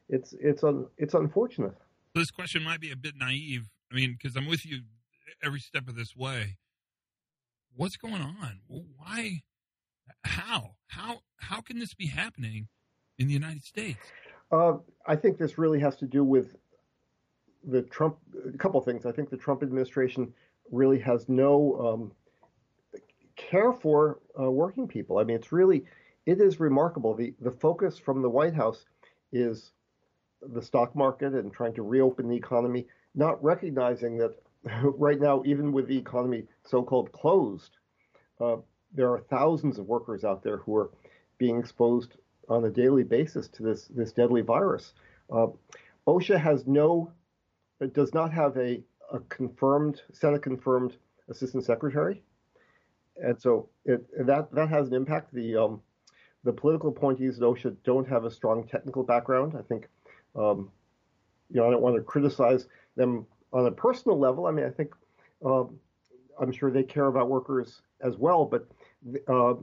it's 0.10 0.34
it's 0.40 0.64
un, 0.64 0.88
it's 0.98 1.14
unfortunate. 1.14 1.74
This 2.16 2.32
question 2.32 2.64
might 2.64 2.80
be 2.80 2.92
a 2.92 2.96
bit 2.96 3.16
naive. 3.18 3.70
I 3.92 3.96
mean, 3.96 4.18
because 4.18 4.36
I'm 4.36 4.48
with 4.48 4.66
you 4.66 4.82
every 5.44 5.60
step 5.60 5.88
of 5.88 5.96
this 5.96 6.16
way. 6.16 6.58
What's 7.76 7.98
going 7.98 8.22
on? 8.22 8.60
Why? 8.68 9.44
How? 10.24 10.72
How? 10.88 11.20
How 11.38 11.62
can 11.62 11.80
this 11.80 11.94
be 11.94 12.08
happening 12.08 12.68
in 13.18 13.28
the 13.28 13.34
United 13.34 13.64
States? 13.64 14.00
Uh, 14.52 14.78
I 15.06 15.16
think 15.16 15.38
this 15.38 15.58
really 15.58 15.80
has 15.80 15.96
to 15.98 16.06
do 16.06 16.24
with 16.24 16.56
the 17.68 17.82
Trump, 17.84 18.18
a 18.54 18.58
couple 18.58 18.80
of 18.80 18.86
things. 18.86 19.06
I 19.06 19.12
think 19.12 19.30
the 19.30 19.38
Trump 19.38 19.62
administration 19.62 20.34
really 20.72 21.00
has 21.00 21.28
no 21.28 22.12
um, 22.94 23.02
care 23.36 23.74
for 23.74 24.20
uh, 24.40 24.50
working 24.50 24.88
people. 24.88 25.18
I 25.18 25.24
mean, 25.24 25.36
it's 25.36 25.52
really, 25.52 25.84
it 26.26 26.40
is 26.40 26.60
remarkable. 26.60 27.14
The 27.14 27.34
the 27.42 27.52
focus 27.52 27.98
from 27.98 28.22
the 28.22 28.30
White 28.30 28.54
House 28.54 28.86
is 29.32 29.74
the 30.41 30.62
stock 30.62 30.96
market 30.96 31.34
and 31.34 31.51
trying 31.51 31.74
to 31.74 31.84
reopen 31.84 32.27
the 32.27 32.36
economy, 32.36 32.88
not 33.15 33.41
recognizing 33.44 34.17
that 34.17 34.36
right 34.84 35.20
now, 35.20 35.44
even 35.46 35.72
with 35.72 35.88
the 35.88 35.98
economy 35.98 36.44
so-called 36.63 37.12
closed, 37.12 37.77
uh, 38.39 38.58
there 38.94 39.12
are 39.12 39.20
thousands 39.20 39.77
of 39.77 39.88
workers 39.88 40.24
out 40.24 40.44
there 40.44 40.58
who 40.58 40.75
are 40.75 40.89
being 41.38 41.60
exposed 41.60 42.15
on 42.50 42.65
a 42.65 42.70
daily 42.70 43.03
basis 43.03 43.48
to 43.50 43.63
this 43.63 43.88
this 43.88 44.12
deadly 44.13 44.41
virus. 44.41 44.94
Uh, 45.32 45.48
OSHA 46.08 46.39
has 46.39 46.65
no, 46.65 47.12
does 47.94 48.13
not 48.13 48.32
have 48.32 48.56
a, 48.58 48.82
a 49.12 49.20
confirmed 49.29 50.01
Senate 50.13 50.41
confirmed 50.41 50.96
assistant 51.29 51.65
secretary, 51.65 52.24
and 53.17 53.39
so 53.39 53.70
it 53.86 54.06
that 54.25 54.51
that 54.53 54.70
has 54.70 54.88
an 54.88 54.94
impact. 54.94 55.34
The 55.34 55.58
um, 55.58 55.82
the 56.44 56.53
political 56.53 56.89
appointees 56.89 57.38
at 57.38 57.44
OSHA 57.44 57.75
don't 57.84 58.08
have 58.08 58.24
a 58.24 58.32
strong 58.32 58.65
technical 58.65 59.03
background. 59.03 59.56
I 59.58 59.62
think, 59.63 59.89
um, 60.38 60.72
you 61.50 61.58
know, 61.58 61.67
I 61.67 61.72
don't 61.72 61.82
want 61.82 61.96
to 61.96 62.01
criticize 62.01 62.67
them 62.96 63.25
on 63.53 63.65
a 63.65 63.72
personal 63.72 64.20
level. 64.20 64.46
I 64.46 64.51
mean, 64.51 64.65
I 64.65 64.70
think 64.70 64.94
um, 65.46 65.79
I'm 66.39 66.51
sure 66.51 66.72
they 66.72 66.84
care 66.84 67.08
about 67.08 67.29
workers 67.29 67.82
as 68.01 68.17
well, 68.17 68.46
but 68.46 68.67
uh, 69.27 69.56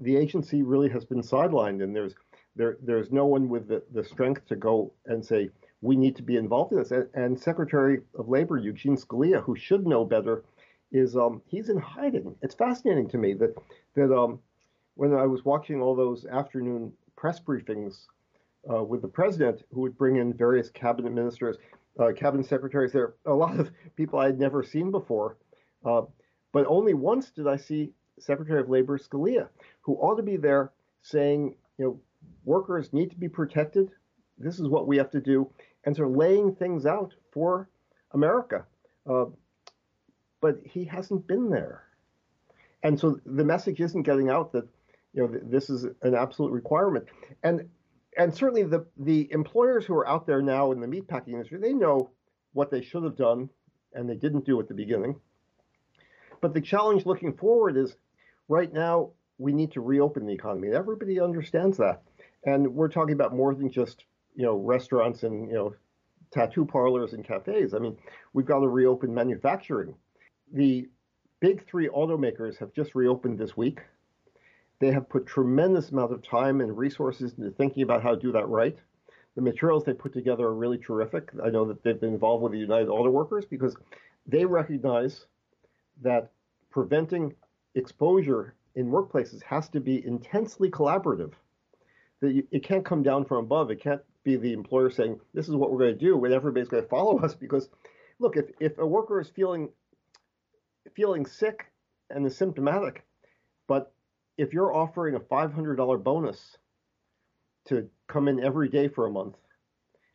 the 0.00 0.16
agency 0.16 0.62
really 0.62 0.88
has 0.88 1.04
been 1.04 1.22
sidelined, 1.22 1.82
and 1.82 1.94
there's 1.94 2.14
there 2.54 2.78
there's 2.82 3.12
no 3.12 3.26
one 3.26 3.48
with 3.48 3.68
the, 3.68 3.82
the 3.92 4.02
strength 4.02 4.46
to 4.48 4.56
go 4.56 4.92
and 5.06 5.24
say 5.24 5.50
we 5.82 5.96
need 5.96 6.16
to 6.16 6.22
be 6.22 6.36
involved 6.36 6.72
in 6.72 6.78
this. 6.78 6.90
And, 6.90 7.08
and 7.14 7.38
Secretary 7.38 8.00
of 8.18 8.28
Labor 8.28 8.56
Eugene 8.56 8.96
Scalia, 8.96 9.42
who 9.42 9.54
should 9.56 9.86
know 9.86 10.04
better, 10.04 10.42
is 10.90 11.16
um, 11.16 11.42
he's 11.46 11.68
in 11.68 11.78
hiding. 11.78 12.34
It's 12.42 12.54
fascinating 12.54 13.08
to 13.10 13.18
me 13.18 13.34
that 13.34 13.54
that 13.94 14.16
um, 14.16 14.40
when 14.94 15.12
I 15.14 15.26
was 15.26 15.44
watching 15.44 15.80
all 15.80 15.94
those 15.94 16.24
afternoon 16.26 16.92
press 17.16 17.40
briefings 17.40 18.06
uh, 18.70 18.82
with 18.82 19.02
the 19.02 19.08
president, 19.08 19.62
who 19.72 19.82
would 19.82 19.96
bring 19.96 20.16
in 20.16 20.32
various 20.32 20.70
cabinet 20.70 21.12
ministers, 21.12 21.56
uh, 21.98 22.12
cabinet 22.16 22.46
secretaries, 22.46 22.92
there 22.92 23.14
are 23.24 23.32
a 23.32 23.36
lot 23.36 23.58
of 23.58 23.70
people 23.96 24.18
I 24.18 24.26
had 24.26 24.38
never 24.38 24.62
seen 24.62 24.90
before. 24.90 25.36
Uh, 25.84 26.02
but 26.52 26.66
only 26.66 26.94
once 26.94 27.30
did 27.30 27.46
I 27.46 27.56
see 27.56 27.92
Secretary 28.18 28.60
of 28.60 28.68
Labor 28.68 28.98
Scalia, 28.98 29.48
who 29.80 29.94
ought 29.96 30.16
to 30.16 30.22
be 30.22 30.36
there 30.36 30.72
saying, 31.02 31.54
you 31.78 31.84
know, 31.84 32.00
workers 32.44 32.92
need 32.92 33.10
to 33.10 33.16
be 33.16 33.28
protected. 33.28 33.90
This 34.38 34.58
is 34.58 34.68
what 34.68 34.86
we 34.86 34.96
have 34.96 35.10
to 35.10 35.20
do, 35.20 35.50
and 35.84 35.94
sort 35.94 36.08
of 36.08 36.16
laying 36.16 36.54
things 36.54 36.86
out 36.86 37.14
for 37.32 37.68
America. 38.12 38.64
Uh, 39.08 39.26
but 40.40 40.58
he 40.64 40.84
hasn't 40.84 41.26
been 41.26 41.50
there, 41.50 41.84
and 42.82 42.98
so 42.98 43.18
the 43.24 43.44
message 43.44 43.80
isn't 43.80 44.02
getting 44.02 44.28
out 44.28 44.52
that 44.52 44.68
you 45.12 45.22
know 45.22 45.40
this 45.42 45.70
is 45.70 45.84
an 46.02 46.14
absolute 46.14 46.52
requirement. 46.52 47.06
And 47.42 47.68
and 48.16 48.34
certainly 48.34 48.62
the 48.62 48.86
the 48.98 49.30
employers 49.32 49.84
who 49.84 49.94
are 49.94 50.08
out 50.08 50.26
there 50.26 50.42
now 50.42 50.72
in 50.72 50.80
the 50.80 50.86
meatpacking 50.86 51.28
industry, 51.28 51.58
they 51.58 51.72
know 51.72 52.10
what 52.52 52.70
they 52.70 52.82
should 52.82 53.02
have 53.04 53.16
done, 53.16 53.48
and 53.94 54.08
they 54.08 54.16
didn't 54.16 54.46
do 54.46 54.58
at 54.60 54.68
the 54.68 54.74
beginning. 54.74 55.14
But 56.40 56.54
the 56.54 56.60
challenge 56.60 57.06
looking 57.06 57.32
forward 57.36 57.76
is 57.76 57.96
right 58.48 58.72
now 58.72 59.10
we 59.38 59.52
need 59.52 59.72
to 59.72 59.80
reopen 59.80 60.26
the 60.26 60.32
economy. 60.32 60.68
Everybody 60.72 61.20
understands 61.20 61.76
that. 61.78 62.02
And 62.44 62.74
we're 62.74 62.88
talking 62.88 63.14
about 63.14 63.34
more 63.34 63.54
than 63.54 63.70
just, 63.70 64.04
you 64.34 64.44
know, 64.44 64.56
restaurants 64.56 65.24
and, 65.24 65.48
you 65.48 65.54
know, 65.54 65.74
tattoo 66.30 66.64
parlors 66.64 67.12
and 67.12 67.24
cafes. 67.24 67.74
I 67.74 67.78
mean, 67.78 67.96
we've 68.32 68.46
got 68.46 68.60
to 68.60 68.68
reopen 68.68 69.12
manufacturing. 69.12 69.94
The 70.52 70.88
big 71.40 71.66
three 71.66 71.88
automakers 71.88 72.56
have 72.58 72.72
just 72.72 72.94
reopened 72.94 73.38
this 73.38 73.56
week. 73.56 73.80
They 74.78 74.92
have 74.92 75.08
put 75.08 75.26
tremendous 75.26 75.90
amount 75.90 76.12
of 76.12 76.22
time 76.22 76.60
and 76.60 76.76
resources 76.76 77.34
into 77.38 77.50
thinking 77.50 77.82
about 77.82 78.02
how 78.02 78.10
to 78.14 78.20
do 78.20 78.32
that 78.32 78.48
right. 78.48 78.76
The 79.34 79.42
materials 79.42 79.84
they 79.84 79.92
put 79.94 80.12
together 80.12 80.46
are 80.46 80.54
really 80.54 80.78
terrific. 80.78 81.30
I 81.42 81.50
know 81.50 81.64
that 81.66 81.82
they've 81.82 82.00
been 82.00 82.14
involved 82.14 82.42
with 82.42 82.52
the 82.52 82.58
United 82.58 82.88
Auto 82.88 83.10
Workers 83.10 83.44
because 83.44 83.76
they 84.26 84.44
recognize 84.44 85.26
that 86.02 86.30
preventing 86.70 87.34
exposure 87.74 88.54
in 88.74 88.90
workplaces 88.90 89.42
has 89.42 89.68
to 89.70 89.80
be 89.80 90.06
intensely 90.06 90.70
collaborative. 90.70 91.32
That 92.20 92.46
it 92.50 92.62
can't 92.62 92.84
come 92.84 93.02
down 93.02 93.24
from 93.24 93.44
above. 93.44 93.70
It 93.70 93.80
can't 93.80 94.02
be 94.24 94.36
the 94.36 94.52
employer 94.52 94.90
saying, 94.90 95.20
"This 95.34 95.48
is 95.48 95.54
what 95.54 95.70
we're 95.70 95.78
going 95.78 95.98
to 95.98 96.04
do," 96.04 96.22
and 96.24 96.32
everybody's 96.32 96.68
going 96.68 96.82
to 96.82 96.88
follow 96.88 97.18
us. 97.24 97.34
Because, 97.34 97.68
look, 98.18 98.36
if 98.36 98.50
if 98.58 98.78
a 98.78 98.86
worker 98.86 99.20
is 99.20 99.28
feeling 99.28 99.70
feeling 100.94 101.26
sick 101.26 101.66
and 102.10 102.26
is 102.26 102.36
symptomatic, 102.36 103.04
but 103.66 103.92
if 104.38 104.52
you're 104.52 104.74
offering 104.74 105.14
a 105.14 105.20
$500 105.20 106.02
bonus 106.02 106.56
to 107.66 107.88
come 108.06 108.28
in 108.28 108.42
every 108.42 108.68
day 108.68 108.88
for 108.88 109.06
a 109.06 109.10
month, 109.10 109.36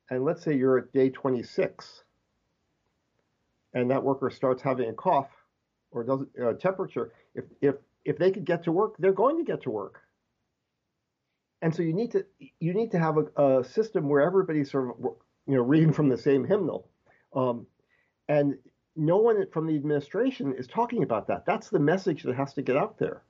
and 0.10 0.24
let's 0.24 0.44
say 0.44 0.56
you're 0.56 0.78
at 0.78 0.94
day 0.94 1.10
26, 1.10 2.04
and 3.74 3.90
that 3.90 4.04
worker 4.04 4.30
starts 4.30 4.62
having 4.62 4.90
a 4.90 4.94
cough 4.94 5.30
or 5.92 6.04
doesn't 6.04 6.30
uh, 6.42 6.54
temperature, 6.54 7.14
if 7.36 7.46
if 7.62 7.76
if 8.04 8.18
they 8.18 8.32
could 8.32 8.46
get 8.46 8.64
to 8.64 8.72
work, 8.72 8.96
they're 9.00 9.14
going 9.14 9.38
to 9.38 9.44
get 9.44 9.64
to 9.64 9.70
work. 9.70 10.02
And 11.62 11.74
so 11.74 11.82
you 11.82 11.94
need 11.94 12.12
to 12.12 12.26
you 12.60 12.74
need 12.74 12.92
to 12.92 13.00
have 13.00 13.18
a, 13.18 13.60
a 13.60 13.64
system 13.64 14.10
where 14.10 14.22
everybody's 14.22 14.72
sort 14.72 14.90
of 14.90 14.96
you 15.48 15.56
know 15.56 15.62
reading 15.62 15.94
from 15.94 16.10
the 16.10 16.18
same 16.18 16.46
hymnal, 16.46 16.90
um, 17.36 17.66
and 18.28 18.58
no 18.96 19.18
one 19.18 19.46
from 19.52 19.68
the 19.68 19.76
administration 19.76 20.54
is 20.58 20.68
talking 20.68 21.04
about 21.04 21.28
that. 21.28 21.46
That's 21.46 21.70
the 21.70 21.80
message 21.80 22.24
that 22.24 22.36
has 22.36 22.54
to 22.56 22.62
get 22.62 22.76
out 22.76 22.98
there. 22.98 23.24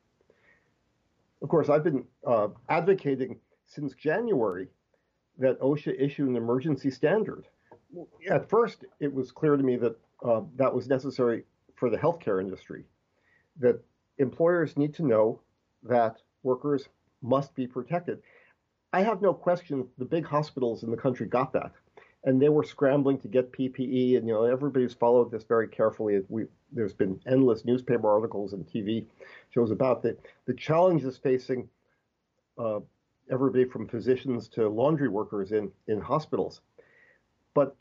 Of 1.41 1.49
course, 1.49 1.69
I've 1.69 1.83
been 1.83 2.05
uh, 2.25 2.49
advocating 2.69 3.39
since 3.65 3.93
January 3.95 4.67
that 5.39 5.59
OSHA 5.59 5.99
issue 5.99 6.27
an 6.27 6.35
emergency 6.35 6.91
standard. 6.91 7.45
At 8.29 8.49
first, 8.49 8.85
it 8.99 9.13
was 9.13 9.31
clear 9.31 9.57
to 9.57 9.63
me 9.63 9.75
that 9.77 9.95
uh, 10.23 10.41
that 10.55 10.73
was 10.73 10.87
necessary 10.87 11.43
for 11.75 11.89
the 11.89 11.97
healthcare 11.97 12.39
industry, 12.39 12.85
that 13.59 13.81
employers 14.19 14.77
need 14.77 14.93
to 14.95 15.03
know 15.03 15.41
that 15.83 16.21
workers 16.43 16.87
must 17.23 17.55
be 17.55 17.65
protected. 17.65 18.21
I 18.93 19.01
have 19.01 19.21
no 19.21 19.33
question 19.33 19.87
the 19.97 20.05
big 20.05 20.25
hospitals 20.25 20.83
in 20.83 20.91
the 20.91 20.97
country 20.97 21.25
got 21.25 21.53
that. 21.53 21.71
And 22.23 22.41
they 22.41 22.49
were 22.49 22.63
scrambling 22.63 23.19
to 23.19 23.27
get 23.27 23.51
PPE, 23.51 24.17
and 24.17 24.27
you 24.27 24.33
know 24.33 24.43
everybody's 24.43 24.93
followed 24.93 25.31
this 25.31 25.43
very 25.43 25.67
carefully. 25.67 26.21
We, 26.29 26.45
there's 26.71 26.93
been 26.93 27.19
endless 27.25 27.65
newspaper 27.65 28.09
articles 28.09 28.53
and 28.53 28.65
TV 28.65 29.05
shows 29.49 29.71
about 29.71 30.03
the 30.03 30.15
the 30.45 30.53
challenges 30.53 31.17
facing 31.17 31.67
uh, 32.59 32.81
everybody 33.31 33.65
from 33.65 33.87
physicians 33.87 34.47
to 34.49 34.69
laundry 34.69 35.09
workers 35.09 35.51
in 35.51 35.71
in 35.87 35.99
hospitals. 35.99 36.61
But 37.55 37.75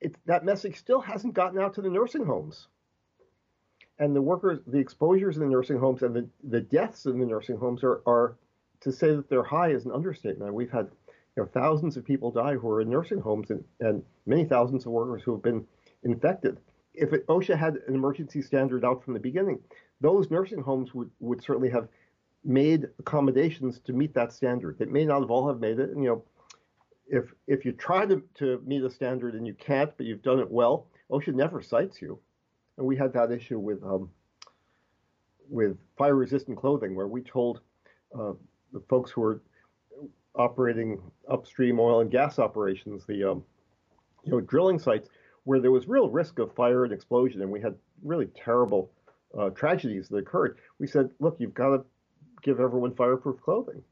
it, 0.00 0.16
that 0.26 0.44
message 0.44 0.76
still 0.76 1.00
hasn't 1.00 1.32
gotten 1.34 1.58
out 1.58 1.74
to 1.74 1.82
the 1.82 1.88
nursing 1.88 2.26
homes 2.26 2.68
and 3.98 4.16
the 4.16 4.22
workers, 4.22 4.58
the 4.66 4.78
exposures 4.78 5.36
in 5.36 5.42
the 5.42 5.48
nursing 5.48 5.78
homes 5.78 6.02
and 6.02 6.14
the, 6.14 6.28
the 6.42 6.60
deaths 6.60 7.06
in 7.06 7.18
the 7.20 7.26
nursing 7.26 7.56
homes 7.56 7.84
are, 7.84 8.02
are 8.06 8.36
to 8.80 8.90
say 8.90 9.14
that 9.14 9.28
they're 9.28 9.44
high 9.44 9.70
is 9.70 9.84
an 9.84 9.92
understatement. 9.92 10.52
We've 10.52 10.70
had 10.70 10.88
you 11.36 11.42
know, 11.42 11.48
thousands 11.52 11.96
of 11.96 12.04
people 12.04 12.30
die 12.30 12.54
who 12.54 12.68
are 12.68 12.80
in 12.80 12.90
nursing 12.90 13.20
homes 13.20 13.50
and, 13.50 13.64
and 13.80 14.02
many 14.26 14.44
thousands 14.44 14.86
of 14.86 14.92
workers 14.92 15.22
who 15.22 15.32
have 15.32 15.42
been 15.42 15.64
infected. 16.04 16.58
If 16.94 17.12
it, 17.12 17.26
OSHA 17.26 17.58
had 17.58 17.76
an 17.88 17.94
emergency 17.94 18.42
standard 18.42 18.84
out 18.84 19.02
from 19.02 19.14
the 19.14 19.20
beginning, 19.20 19.58
those 20.00 20.30
nursing 20.30 20.60
homes 20.60 20.92
would, 20.94 21.10
would 21.20 21.42
certainly 21.42 21.70
have 21.70 21.88
made 22.44 22.88
accommodations 22.98 23.78
to 23.80 23.92
meet 23.92 24.12
that 24.14 24.32
standard. 24.32 24.78
They 24.78 24.84
may 24.84 25.04
not 25.04 25.20
have 25.20 25.30
all 25.30 25.48
have 25.48 25.60
made 25.60 25.78
it. 25.78 25.90
And, 25.90 26.02
you 26.02 26.10
know, 26.10 26.24
if 27.08 27.32
if 27.46 27.64
you 27.64 27.72
try 27.72 28.06
to, 28.06 28.22
to 28.36 28.62
meet 28.64 28.82
a 28.82 28.90
standard 28.90 29.34
and 29.34 29.46
you 29.46 29.54
can't, 29.54 29.94
but 29.96 30.06
you've 30.06 30.22
done 30.22 30.38
it 30.38 30.50
well, 30.50 30.86
OSHA 31.10 31.34
never 31.34 31.62
cites 31.62 32.00
you 32.00 32.18
and 32.76 32.86
we 32.86 32.96
had 32.96 33.12
that 33.12 33.30
issue 33.30 33.58
with 33.58 33.82
um, 33.82 34.10
with 35.48 35.76
fire 35.96 36.14
resistant 36.16 36.56
clothing, 36.58 36.94
where 36.94 37.08
we 37.08 37.22
told 37.22 37.60
uh, 38.18 38.32
the 38.72 38.80
folks 38.88 39.10
who 39.10 39.20
were 39.20 39.42
operating 40.34 41.00
upstream 41.30 41.78
oil 41.78 42.00
and 42.00 42.10
gas 42.10 42.38
operations, 42.38 43.04
the 43.06 43.30
um, 43.30 43.42
you 44.24 44.32
know 44.32 44.40
drilling 44.40 44.78
sites, 44.78 45.08
where 45.44 45.60
there 45.60 45.70
was 45.70 45.88
real 45.88 46.08
risk 46.08 46.38
of 46.38 46.54
fire 46.54 46.84
and 46.84 46.92
explosion, 46.92 47.42
and 47.42 47.50
we 47.50 47.60
had 47.60 47.74
really 48.02 48.26
terrible 48.26 48.90
uh, 49.38 49.50
tragedies 49.50 50.08
that 50.08 50.16
occurred. 50.16 50.58
We 50.78 50.86
said, 50.86 51.10
look, 51.20 51.36
you've 51.38 51.54
got 51.54 51.76
to 51.76 51.84
give 52.42 52.60
everyone 52.60 52.94
fireproof 52.94 53.40
clothing, 53.40 53.82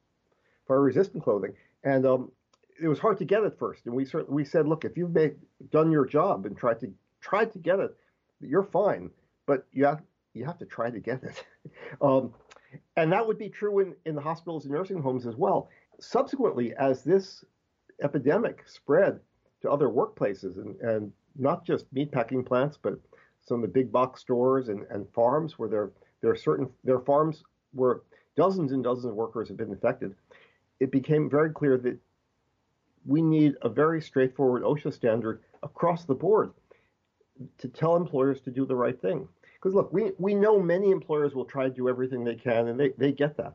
fire 0.67 0.81
resistant 0.81 1.23
clothing, 1.23 1.53
and 1.85 2.07
um, 2.07 2.33
it 2.81 2.89
was 2.89 2.99
hard 2.99 3.19
to 3.19 3.25
get 3.25 3.45
at 3.45 3.59
first. 3.59 3.87
And 3.87 3.95
we 3.95 4.05
certainly 4.05 4.35
we 4.35 4.45
said, 4.45 4.67
look, 4.67 4.85
if 4.85 4.97
you've 4.97 5.13
made, 5.13 5.37
done 5.71 5.91
your 5.91 6.07
job 6.07 6.47
and 6.47 6.57
tried 6.57 6.81
to 6.81 6.93
tried 7.21 7.53
to 7.53 7.59
get 7.59 7.81
it, 7.81 7.97
you're 8.41 8.63
fine, 8.63 9.11
but 9.47 9.67
you 9.73 9.85
have 9.85 10.03
you 10.33 10.45
have 10.45 10.59
to 10.59 10.67
try 10.67 10.91
to 10.91 11.01
get 11.01 11.23
it. 11.23 11.45
um, 12.01 12.33
and 12.97 13.13
that 13.13 13.27
would 13.27 13.39
be 13.39 13.49
true 13.49 13.81
in, 13.81 13.95
in 14.07 14.15
the 14.15 14.21
hospitals 14.21 14.65
and 14.65 14.73
nursing 14.73 15.03
homes 15.03 15.27
as 15.27 15.37
well. 15.37 15.69
Subsequently, 16.01 16.75
as 16.77 17.05
this 17.05 17.45
epidemic 18.03 18.67
spread 18.67 19.21
to 19.63 19.71
other 19.71 19.89
workplaces 19.89 20.57
and, 20.57 20.81
and 20.81 21.13
not 21.37 21.65
just 21.65 21.93
meatpacking 21.95 22.45
plants, 22.45 22.79
but 22.81 22.99
some 23.43 23.57
of 23.57 23.63
the 23.63 23.69
big 23.69 23.93
box 23.93 24.21
stores 24.21 24.69
and, 24.69 24.87
and 24.91 25.07
farms 25.13 25.59
where 25.59 25.69
there 25.69 25.91
there 26.21 26.31
are 26.31 26.37
certain 26.37 26.69
there 26.85 27.01
farms 27.01 27.43
where 27.73 28.03
dozens 28.37 28.73
and 28.73 28.85
dozens 28.85 29.07
of 29.07 29.15
workers 29.15 29.49
have 29.49 29.57
been 29.57 29.71
infected. 29.71 30.15
It 30.81 30.91
became 30.91 31.29
very 31.29 31.51
clear 31.51 31.77
that 31.79 31.99
we 33.07 33.23
need 33.23 33.57
a 33.63 33.69
very 33.69 34.01
straightforward 34.01 34.63
OSHA 34.63 34.93
standard 34.93 35.41
across 35.63 36.05
the 36.05 36.15
board 36.15 36.53
to 37.59 37.69
tell 37.69 37.97
employers 37.97 38.41
to 38.43 38.51
do 38.51 38.67
the 38.67 38.77
right 38.77 39.01
thing. 39.01 39.27
Because 39.55 39.75
look, 39.75 39.93
we, 39.93 40.13
we 40.19 40.35
know 40.35 40.61
many 40.61 40.91
employers 40.91 41.35
will 41.35 41.45
try 41.45 41.65
to 41.65 41.71
do 41.71 41.89
everything 41.89 42.25
they 42.25 42.35
can, 42.35 42.69
and 42.69 42.79
they, 42.79 42.91
they 42.97 43.13
get 43.13 43.37
that. 43.37 43.55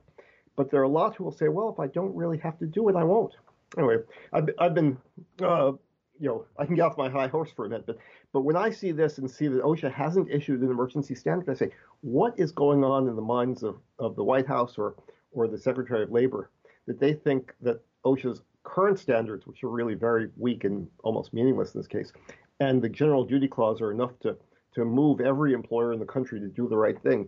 But 0.56 0.72
there 0.72 0.80
are 0.80 0.84
a 0.84 0.90
lot 0.90 1.16
who 1.16 1.24
will 1.26 1.32
say, 1.32 1.50
well, 1.50 1.70
if 1.70 1.80
I 1.80 1.88
don't 1.88 2.16
really 2.16 2.38
have 2.40 2.58
to 2.60 2.66
do 2.66 2.90
it, 2.90 2.96
I 2.96 3.04
won't. 3.04 3.34
Anyway, 3.78 3.98
I've, 4.32 4.50
I've 4.60 4.74
been, 4.74 4.98
uh, 5.42 5.74
you 6.20 6.30
know, 6.30 6.46
I 6.58 6.66
can 6.66 6.76
get 6.76 6.84
off 6.84 6.98
my 6.98 7.10
high 7.10 7.28
horse 7.28 7.52
for 7.54 7.66
a 7.66 7.70
minute, 7.70 7.86
but, 7.86 7.98
but 8.32 8.42
when 8.42 8.56
I 8.56 8.70
see 8.70 8.92
this 8.92 9.18
and 9.18 9.30
see 9.30 9.48
that 9.48 9.62
OSHA 9.64 9.94
hasn't 9.94 10.32
issued 10.32 10.62
an 10.62 10.70
emergency 10.70 11.16
standard, 11.16 11.50
I 11.50 11.56
say, 11.56 11.72
what 12.02 12.40
is 12.40 12.52
going 12.52 12.84
on 12.84 13.08
in 13.08 13.16
the 13.16 13.22
minds 13.22 13.64
of, 13.64 13.78
of 14.00 14.16
the 14.16 14.24
White 14.24 14.48
House 14.48 14.78
or, 14.78 14.96
or 15.32 15.48
the 15.48 15.58
Secretary 15.58 16.04
of 16.04 16.12
Labor 16.12 16.50
that 16.88 17.00
they 17.00 17.14
think 17.14 17.54
that 17.62 17.82
OSHA's 18.06 18.42
current 18.64 19.00
standards, 19.00 19.46
which 19.46 19.64
are 19.64 19.70
really 19.70 19.94
very 19.94 20.30
weak 20.38 20.64
and 20.64 20.88
almost 21.04 21.34
meaningless 21.34 21.74
in 21.74 21.80
this 21.80 21.88
case, 21.88 22.14
and 22.60 22.82
the 22.82 22.90
general 22.90 23.26
duty 23.26 23.48
clause 23.48 23.82
are 23.82 23.92
enough 23.92 24.18
to, 24.22 24.38
to 24.74 24.86
move 24.86 25.20
every 25.20 25.54
employer 25.54 25.92
in 25.92 26.00
the 26.00 26.06
country 26.06 26.40
to 26.40 26.48
do 26.48 26.70
the 26.70 26.78
right 26.78 27.02
thing. 27.02 27.28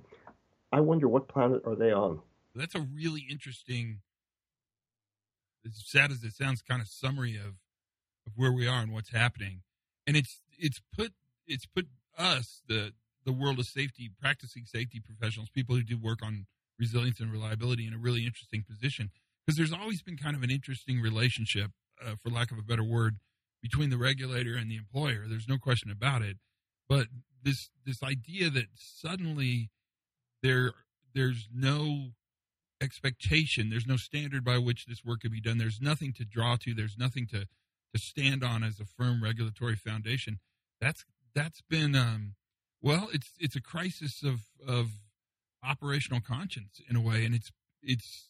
I 0.72 0.79
wonder 0.79 1.07
what 1.07 1.27
planet 1.27 1.62
are 1.65 1.75
they 1.75 1.91
on? 1.91 2.19
That's 2.57 2.75
a 2.75 2.81
really 2.81 3.25
interesting, 3.29 3.99
as 5.65 5.83
sad 5.85 6.11
as 6.11 6.23
it 6.23 6.33
sounds, 6.33 6.61
kind 6.61 6.81
of 6.81 6.87
summary 6.87 7.35
of, 7.35 7.55
of 8.25 8.33
where 8.35 8.51
we 8.51 8.67
are 8.67 8.81
and 8.81 8.91
what's 8.91 9.11
happening. 9.11 9.61
And 10.05 10.15
it's 10.15 10.41
it's 10.57 10.81
put 10.95 11.13
it's 11.45 11.65
put 11.65 11.87
us, 12.17 12.61
the 12.67 12.93
the 13.25 13.33
world 13.33 13.59
of 13.59 13.65
safety, 13.65 14.09
practicing 14.19 14.65
safety 14.65 14.99
professionals, 14.99 15.49
people 15.49 15.75
who 15.75 15.83
do 15.83 15.97
work 15.97 16.19
on 16.23 16.45
resilience 16.79 17.19
and 17.19 17.31
reliability 17.31 17.85
in 17.85 17.93
a 17.93 17.97
really 17.97 18.25
interesting 18.25 18.63
position. 18.63 19.11
Because 19.45 19.57
there's 19.57 19.73
always 19.73 20.01
been 20.01 20.17
kind 20.17 20.35
of 20.35 20.43
an 20.43 20.51
interesting 20.51 21.01
relationship, 21.01 21.71
uh, 22.05 22.15
for 22.21 22.29
lack 22.29 22.51
of 22.51 22.57
a 22.57 22.63
better 22.63 22.83
word, 22.83 23.17
between 23.61 23.89
the 23.89 23.97
regulator 23.97 24.55
and 24.55 24.69
the 24.69 24.75
employer. 24.75 25.25
There's 25.27 25.47
no 25.47 25.57
question 25.57 25.91
about 25.91 26.21
it. 26.21 26.37
But 26.87 27.07
this 27.43 27.69
this 27.85 28.01
idea 28.03 28.49
that 28.49 28.67
suddenly 28.75 29.69
there 30.41 30.73
there's 31.13 31.47
no 31.53 32.11
expectation, 32.81 33.69
there's 33.69 33.88
no 33.88 33.98
standard 33.98 34.43
by 34.43 34.57
which 34.57 34.86
this 34.86 35.03
work 35.03 35.22
can 35.22 35.31
be 35.31 35.41
done. 35.41 35.57
There's 35.57 35.81
nothing 35.81 36.13
to 36.13 36.25
draw 36.25 36.55
to. 36.57 36.74
There's 36.74 36.98
nothing 36.98 37.27
to 37.27 37.48
to 37.93 38.00
stand 38.00 38.43
on 38.43 38.63
as 38.63 38.79
a 38.79 38.86
firm 38.86 39.24
regulatory 39.24 39.75
foundation. 39.75 40.39
That's 40.79 41.05
that's 41.34 41.62
been 41.69 41.96
um, 41.96 42.36
well, 42.81 43.10
it's 43.13 43.31
it's 43.39 43.55
a 43.55 43.62
crisis 43.62 44.24
of 44.24 44.41
of 44.67 44.89
operational 45.63 46.22
conscience 46.22 46.79
in 46.89 46.96
a 46.96 47.01
way, 47.01 47.25
and 47.25 47.34
it's 47.34 47.51
it's 47.81 48.29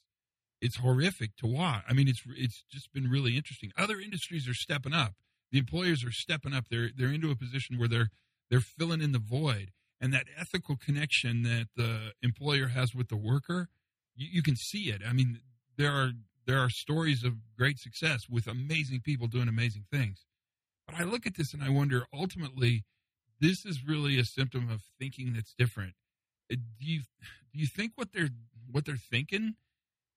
it's 0.61 0.77
horrific 0.77 1.35
to 1.37 1.47
watch. 1.47 1.83
I 1.87 1.93
mean, 1.93 2.07
it's 2.07 2.23
it's 2.35 2.63
just 2.69 2.93
been 2.93 3.09
really 3.09 3.35
interesting. 3.35 3.71
Other 3.77 3.99
industries 3.99 4.47
are 4.47 4.53
stepping 4.53 4.93
up. 4.93 5.13
The 5.51 5.59
employers 5.59 6.03
are 6.03 6.11
stepping 6.11 6.53
up. 6.53 6.65
They're 6.69 6.89
they're 6.95 7.11
into 7.11 7.31
a 7.31 7.35
position 7.35 7.77
where 7.77 7.87
they're 7.87 8.09
they're 8.49 8.59
filling 8.61 9.01
in 9.01 9.11
the 9.11 9.19
void, 9.19 9.71
and 9.99 10.13
that 10.13 10.27
ethical 10.37 10.77
connection 10.77 11.43
that 11.43 11.67
the 11.75 12.13
employer 12.21 12.67
has 12.67 12.95
with 12.95 13.09
the 13.09 13.17
worker, 13.17 13.69
you, 14.17 14.27
you 14.33 14.43
can 14.43 14.57
see 14.57 14.89
it. 14.89 15.01
I 15.07 15.13
mean, 15.13 15.39
there 15.77 15.93
are 15.93 16.11
there 16.45 16.59
are 16.59 16.69
stories 16.69 17.23
of 17.23 17.35
great 17.57 17.79
success 17.79 18.27
with 18.29 18.47
amazing 18.47 19.01
people 19.01 19.27
doing 19.27 19.47
amazing 19.47 19.85
things. 19.91 20.25
But 20.87 20.95
I 20.99 21.03
look 21.03 21.27
at 21.27 21.37
this 21.37 21.53
and 21.53 21.63
I 21.63 21.69
wonder, 21.69 22.05
ultimately, 22.13 22.85
this 23.41 23.65
is 23.65 23.85
really 23.85 24.19
a 24.19 24.25
symptom 24.25 24.69
of 24.69 24.83
thinking 24.99 25.33
that's 25.33 25.53
different. 25.57 25.93
Uh, 26.51 26.57
do 26.79 26.85
you 26.85 27.01
do 27.53 27.59
you 27.59 27.67
think 27.67 27.93
what 27.95 28.13
they're 28.13 28.31
what 28.71 28.85
they're 28.85 28.97
thinking? 28.97 29.55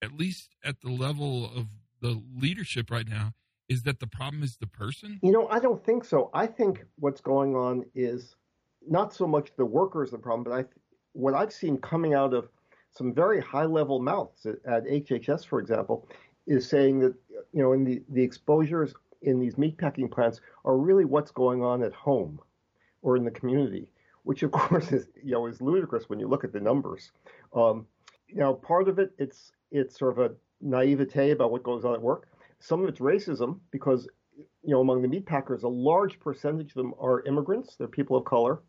at 0.01 0.13
least 0.13 0.55
at 0.63 0.81
the 0.81 0.89
level 0.91 1.45
of 1.45 1.67
the 2.01 2.21
leadership 2.35 2.89
right 2.89 3.07
now, 3.07 3.33
is 3.69 3.83
that 3.83 3.99
the 3.99 4.07
problem 4.07 4.43
is 4.43 4.57
the 4.57 4.67
person? 4.67 5.19
You 5.21 5.31
know, 5.31 5.47
I 5.47 5.59
don't 5.59 5.83
think 5.83 6.03
so. 6.03 6.29
I 6.33 6.47
think 6.47 6.85
what's 6.97 7.21
going 7.21 7.55
on 7.55 7.85
is 7.95 8.35
not 8.87 9.13
so 9.13 9.27
much 9.27 9.51
the 9.57 9.65
workers 9.65 10.11
the 10.11 10.17
problem, 10.17 10.43
but 10.43 10.53
I 10.53 10.65
what 11.13 11.33
I've 11.33 11.53
seen 11.53 11.77
coming 11.77 12.13
out 12.13 12.33
of 12.33 12.49
some 12.91 13.13
very 13.13 13.41
high 13.41 13.65
level 13.65 13.99
mouths 13.99 14.45
at, 14.45 14.85
HHS, 14.85 15.45
for 15.45 15.59
example, 15.59 16.07
is 16.47 16.67
saying 16.67 16.99
that 16.99 17.13
you 17.53 17.61
know, 17.61 17.73
in 17.73 17.83
the, 17.83 18.01
the 18.09 18.23
exposures 18.23 18.93
in 19.21 19.39
these 19.39 19.55
meatpacking 19.55 20.09
plants 20.09 20.41
are 20.65 20.77
really 20.77 21.05
what's 21.05 21.31
going 21.31 21.63
on 21.63 21.83
at 21.83 21.93
home 21.93 22.39
or 23.01 23.15
in 23.15 23.23
the 23.23 23.31
community, 23.31 23.87
which 24.23 24.43
of 24.43 24.51
course 24.61 24.91
is 24.91 25.07
you 25.23 25.31
know 25.31 25.45
is 25.47 25.61
ludicrous 25.61 26.09
when 26.09 26.19
you 26.19 26.27
look 26.27 26.43
at 26.43 26.53
the 26.53 26.59
numbers. 26.59 27.11
Um, 27.55 27.85
know, 28.33 28.53
part 28.53 28.87
of 28.87 28.99
it 28.99 29.11
it's 29.17 29.51
it's 29.71 29.97
sort 29.97 30.17
of 30.17 30.31
a 30.31 30.35
naivete 30.61 31.31
about 31.31 31.51
what 31.51 31.63
goes 31.63 31.85
on 31.85 31.93
at 31.93 32.01
work. 32.01 32.27
Some 32.59 32.81
of 32.83 32.89
it's 32.89 32.99
racism 32.99 33.59
because 33.71 34.07
you 34.37 34.71
know 34.73 34.81
among 34.81 35.01
the 35.01 35.07
meat 35.07 35.25
packers, 35.25 35.63
a 35.63 35.67
large 35.67 36.19
percentage 36.19 36.69
of 36.71 36.75
them 36.75 36.93
are 36.99 37.23
immigrants. 37.23 37.75
They're 37.75 37.87
people 37.87 38.17
of 38.17 38.25
color, 38.25 38.61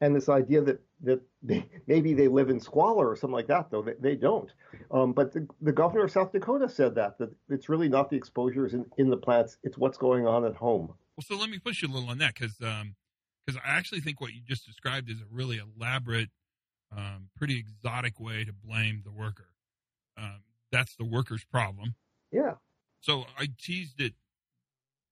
and 0.00 0.14
this 0.14 0.28
idea 0.28 0.62
that 0.62 0.80
that 1.02 1.20
they, 1.42 1.68
maybe 1.86 2.14
they 2.14 2.28
live 2.28 2.50
in 2.50 2.60
squalor 2.60 3.08
or 3.08 3.16
something 3.16 3.34
like 3.34 3.48
that, 3.48 3.70
though 3.70 3.82
they, 3.82 3.94
they 4.00 4.16
don't. 4.16 4.50
Um, 4.90 5.12
but 5.12 5.32
the, 5.32 5.46
the 5.60 5.72
governor 5.72 6.04
of 6.04 6.10
South 6.10 6.32
Dakota 6.32 6.68
said 6.68 6.94
that 6.96 7.18
that 7.18 7.30
it's 7.48 7.68
really 7.68 7.88
not 7.88 8.10
the 8.10 8.16
exposures 8.16 8.74
in, 8.74 8.86
in 8.98 9.10
the 9.10 9.16
plants; 9.16 9.58
it's 9.62 9.78
what's 9.78 9.98
going 9.98 10.26
on 10.26 10.44
at 10.44 10.54
home. 10.54 10.94
Well, 11.16 11.24
so 11.26 11.36
let 11.36 11.50
me 11.50 11.58
push 11.58 11.82
you 11.82 11.88
a 11.88 11.92
little 11.92 12.08
on 12.08 12.18
that 12.18 12.34
because 12.34 12.56
because 12.56 12.80
um, 13.56 13.62
I 13.64 13.70
actually 13.70 14.00
think 14.00 14.20
what 14.20 14.32
you 14.32 14.40
just 14.46 14.66
described 14.66 15.10
is 15.10 15.20
a 15.20 15.26
really 15.30 15.58
elaborate, 15.58 16.30
um, 16.96 17.28
pretty 17.36 17.58
exotic 17.58 18.18
way 18.20 18.44
to 18.44 18.52
blame 18.52 19.02
the 19.04 19.12
worker. 19.12 19.48
Um, 20.16 20.42
that's 20.72 20.96
the 20.96 21.04
worker's 21.04 21.44
problem. 21.44 21.94
Yeah. 22.32 22.54
So 23.00 23.24
I 23.38 23.48
teased 23.58 24.00
it 24.00 24.14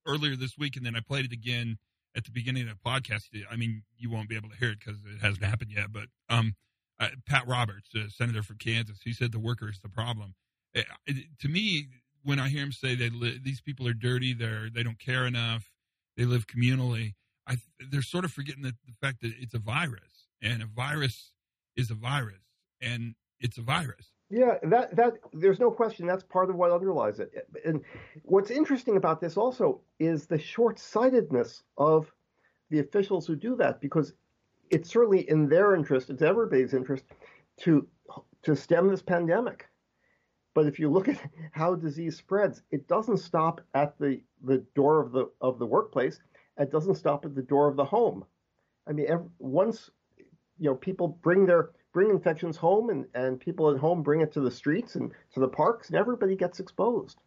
earlier 0.06 0.36
this 0.36 0.56
week, 0.58 0.76
and 0.76 0.84
then 0.84 0.94
I 0.94 1.00
played 1.00 1.24
it 1.24 1.32
again 1.32 1.78
at 2.16 2.24
the 2.24 2.30
beginning 2.30 2.68
of 2.68 2.76
the 2.82 2.90
podcast. 2.90 3.22
I 3.50 3.56
mean, 3.56 3.82
you 3.96 4.10
won't 4.10 4.28
be 4.28 4.36
able 4.36 4.50
to 4.50 4.56
hear 4.56 4.70
it 4.70 4.78
because 4.80 5.00
it 5.04 5.20
hasn't 5.20 5.44
happened 5.44 5.70
yet. 5.74 5.92
But 5.92 6.06
um, 6.28 6.54
uh, 7.00 7.08
Pat 7.26 7.46
Roberts, 7.46 7.94
a 7.94 8.10
senator 8.10 8.42
from 8.42 8.56
Kansas, 8.56 8.98
he 9.04 9.12
said 9.12 9.32
the 9.32 9.38
worker 9.38 9.68
is 9.68 9.80
the 9.80 9.88
problem. 9.88 10.34
It, 10.74 10.86
uh, 10.90 10.96
it, 11.06 11.16
to 11.40 11.48
me, 11.48 11.88
when 12.22 12.38
I 12.38 12.48
hear 12.48 12.62
him 12.62 12.72
say 12.72 12.94
that 12.94 13.12
li- 13.12 13.40
these 13.42 13.60
people 13.60 13.86
are 13.86 13.94
dirty, 13.94 14.34
they're 14.34 14.68
they 14.70 14.82
don't 14.82 14.98
care 14.98 15.26
enough, 15.26 15.70
they 16.16 16.24
live 16.24 16.46
communally, 16.46 17.14
I, 17.48 17.56
they're 17.90 18.02
sort 18.02 18.24
of 18.24 18.32
forgetting 18.32 18.62
the, 18.62 18.74
the 18.86 18.94
fact 19.00 19.22
that 19.22 19.32
it's 19.38 19.54
a 19.54 19.58
virus, 19.58 20.26
and 20.42 20.62
a 20.62 20.66
virus 20.66 21.32
is 21.76 21.90
a 21.90 21.94
virus, 21.94 22.44
and 22.80 23.14
it's 23.40 23.56
a 23.56 23.62
virus. 23.62 24.12
Yeah, 24.30 24.58
that 24.64 24.94
that 24.96 25.14
there's 25.32 25.58
no 25.58 25.70
question 25.70 26.06
that's 26.06 26.22
part 26.22 26.50
of 26.50 26.56
what 26.56 26.70
underlies 26.70 27.18
it. 27.18 27.48
And 27.64 27.82
what's 28.24 28.50
interesting 28.50 28.96
about 28.96 29.20
this 29.20 29.38
also 29.38 29.80
is 29.98 30.26
the 30.26 30.38
short-sightedness 30.38 31.62
of 31.78 32.12
the 32.68 32.80
officials 32.80 33.26
who 33.26 33.36
do 33.36 33.56
that 33.56 33.80
because 33.80 34.12
it's 34.70 34.90
certainly 34.90 35.28
in 35.30 35.48
their 35.48 35.74
interest, 35.74 36.10
it's 36.10 36.20
everybody's 36.22 36.74
interest 36.74 37.04
to 37.60 37.86
to 38.42 38.54
stem 38.54 38.88
this 38.88 39.02
pandemic. 39.02 39.66
But 40.54 40.66
if 40.66 40.78
you 40.78 40.90
look 40.90 41.08
at 41.08 41.20
how 41.52 41.74
disease 41.74 42.16
spreads, 42.16 42.62
it 42.70 42.86
doesn't 42.88 43.18
stop 43.18 43.60
at 43.74 43.98
the, 43.98 44.20
the 44.44 44.58
door 44.74 45.00
of 45.00 45.12
the 45.12 45.30
of 45.40 45.58
the 45.58 45.66
workplace. 45.66 46.20
It 46.58 46.70
doesn't 46.70 46.96
stop 46.96 47.24
at 47.24 47.34
the 47.34 47.42
door 47.42 47.68
of 47.68 47.76
the 47.76 47.84
home. 47.84 48.24
I 48.86 48.92
mean, 48.92 49.06
every, 49.08 49.28
once 49.38 49.90
you 50.58 50.68
know 50.68 50.74
people 50.74 51.08
bring 51.22 51.46
their 51.46 51.70
bring 51.92 52.10
infections 52.10 52.56
home 52.56 52.90
and, 52.90 53.06
and 53.14 53.40
people 53.40 53.70
at 53.70 53.78
home 53.78 54.02
bring 54.02 54.20
it 54.20 54.32
to 54.32 54.40
the 54.40 54.50
streets 54.50 54.94
and 54.94 55.12
to 55.32 55.40
the 55.40 55.48
parks 55.48 55.88
and 55.88 55.96
everybody 55.96 56.36
gets 56.36 56.60
exposed. 56.60 57.18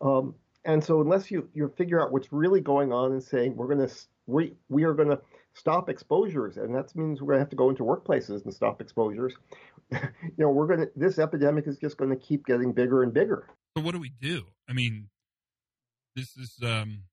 Um, 0.00 0.34
and 0.64 0.82
so 0.82 1.00
unless 1.00 1.30
you, 1.30 1.48
you 1.54 1.72
figure 1.76 2.02
out 2.02 2.12
what's 2.12 2.32
really 2.32 2.60
going 2.60 2.92
on 2.92 3.12
and 3.12 3.22
saying 3.22 3.56
we're 3.56 3.72
going 3.72 3.86
to 3.88 3.94
we, 4.26 4.54
we 4.68 4.84
are 4.84 4.94
going 4.94 5.08
to 5.08 5.20
stop 5.54 5.88
exposures 5.88 6.56
and 6.56 6.74
that 6.74 6.94
means 6.94 7.20
we're 7.20 7.28
going 7.28 7.36
to 7.38 7.42
have 7.42 7.50
to 7.50 7.56
go 7.56 7.70
into 7.70 7.82
workplaces 7.82 8.44
and 8.44 8.52
stop 8.52 8.80
exposures 8.80 9.34
you 9.92 10.00
know 10.36 10.50
we're 10.50 10.66
going 10.66 10.80
to 10.80 10.90
this 10.96 11.18
epidemic 11.18 11.66
is 11.66 11.78
just 11.78 11.96
going 11.96 12.10
to 12.10 12.16
keep 12.16 12.44
getting 12.44 12.72
bigger 12.72 13.02
and 13.02 13.14
bigger 13.14 13.48
so 13.76 13.82
what 13.82 13.92
do 13.92 14.00
we 14.00 14.10
do 14.20 14.42
i 14.68 14.74
mean 14.74 15.08
this 16.14 16.36
is 16.36 16.58
um 16.62 17.04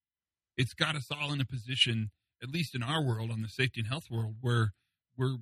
it's 0.58 0.74
got 0.74 0.96
us 0.96 1.08
all 1.10 1.32
in 1.32 1.40
a 1.40 1.46
position 1.46 2.12
at 2.42 2.50
least 2.50 2.76
in 2.76 2.84
our 2.84 3.02
world 3.02 3.32
on 3.32 3.42
the 3.42 3.48
safety 3.48 3.80
and 3.80 3.88
health 3.88 4.08
world 4.12 4.36
where 4.42 4.74
we're 5.16 5.38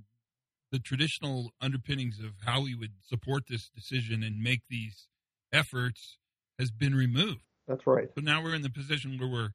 the 0.72 0.80
traditional 0.80 1.52
underpinnings 1.62 2.20
of 2.20 2.32
how 2.46 2.64
we 2.64 2.74
would 2.76 2.94
support 3.02 3.44
this 3.50 3.70
decision 3.70 4.24
and 4.24 4.42
make 4.42 4.62
these 4.70 5.08
efforts 5.52 6.18
has 6.58 6.72
been 6.72 6.96
removed. 6.96 7.44
That's 7.68 7.86
right. 7.86 8.10
So 8.16 8.22
now 8.22 8.44
we're 8.44 8.56
in 8.56 8.62
the 8.62 8.70
position 8.70 9.18
where 9.20 9.30
we're 9.30 9.50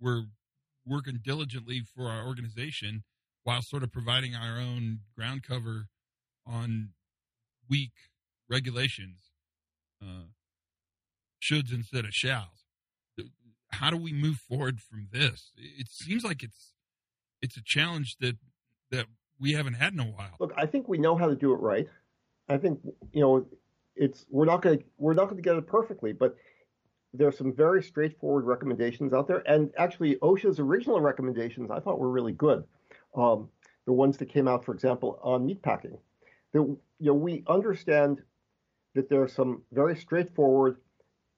we're 0.00 0.24
working 0.86 1.20
diligently 1.22 1.82
for 1.94 2.08
our 2.08 2.26
organization 2.26 3.04
while 3.44 3.60
sort 3.62 3.82
of 3.82 3.92
providing 3.92 4.34
our 4.34 4.58
own 4.58 5.00
ground 5.16 5.42
cover 5.42 5.86
on 6.46 6.90
weak 7.68 7.92
regulations, 8.48 9.30
uh, 10.02 10.26
shoulds 11.42 11.72
instead 11.72 12.04
of 12.04 12.12
shalls. 12.12 12.66
How 13.70 13.90
do 13.90 13.96
we 13.96 14.12
move 14.12 14.36
forward 14.36 14.80
from 14.80 15.08
this? 15.10 15.52
It 15.56 15.88
seems 15.88 16.24
like 16.24 16.42
it's 16.42 16.74
it's 17.40 17.56
a 17.56 17.62
challenge 17.64 18.16
that 18.20 18.36
that 18.90 19.06
we 19.42 19.52
haven't 19.52 19.74
had 19.74 19.92
in 19.92 20.00
a 20.00 20.04
while. 20.04 20.30
Look, 20.38 20.54
I 20.56 20.66
think 20.66 20.88
we 20.88 20.98
know 20.98 21.16
how 21.16 21.26
to 21.26 21.34
do 21.34 21.52
it 21.52 21.56
right. 21.56 21.88
I 22.48 22.56
think 22.56 22.80
you 23.12 23.20
know 23.20 23.46
it's 23.96 24.24
we're 24.30 24.46
not 24.46 24.62
going 24.62 24.78
to 24.78 24.84
we're 24.96 25.14
not 25.14 25.24
going 25.24 25.36
to 25.36 25.42
get 25.42 25.56
it 25.56 25.66
perfectly, 25.66 26.12
but 26.12 26.36
there's 27.12 27.36
some 27.36 27.52
very 27.52 27.82
straightforward 27.82 28.44
recommendations 28.44 29.12
out 29.12 29.26
there, 29.28 29.42
and 29.46 29.70
actually 29.76 30.16
OSHA's 30.16 30.60
original 30.60 31.00
recommendations 31.00 31.70
I 31.70 31.80
thought 31.80 31.98
were 31.98 32.08
really 32.08 32.32
good. 32.32 32.64
Um, 33.14 33.48
the 33.84 33.92
ones 33.92 34.16
that 34.18 34.26
came 34.26 34.46
out, 34.46 34.64
for 34.64 34.72
example, 34.72 35.18
on 35.22 35.46
meatpacking. 35.46 35.98
That 36.52 36.60
you 36.62 36.78
know 37.00 37.14
we 37.14 37.42
understand 37.48 38.22
that 38.94 39.08
there 39.10 39.22
are 39.22 39.28
some 39.28 39.62
very 39.72 39.96
straightforward, 39.96 40.76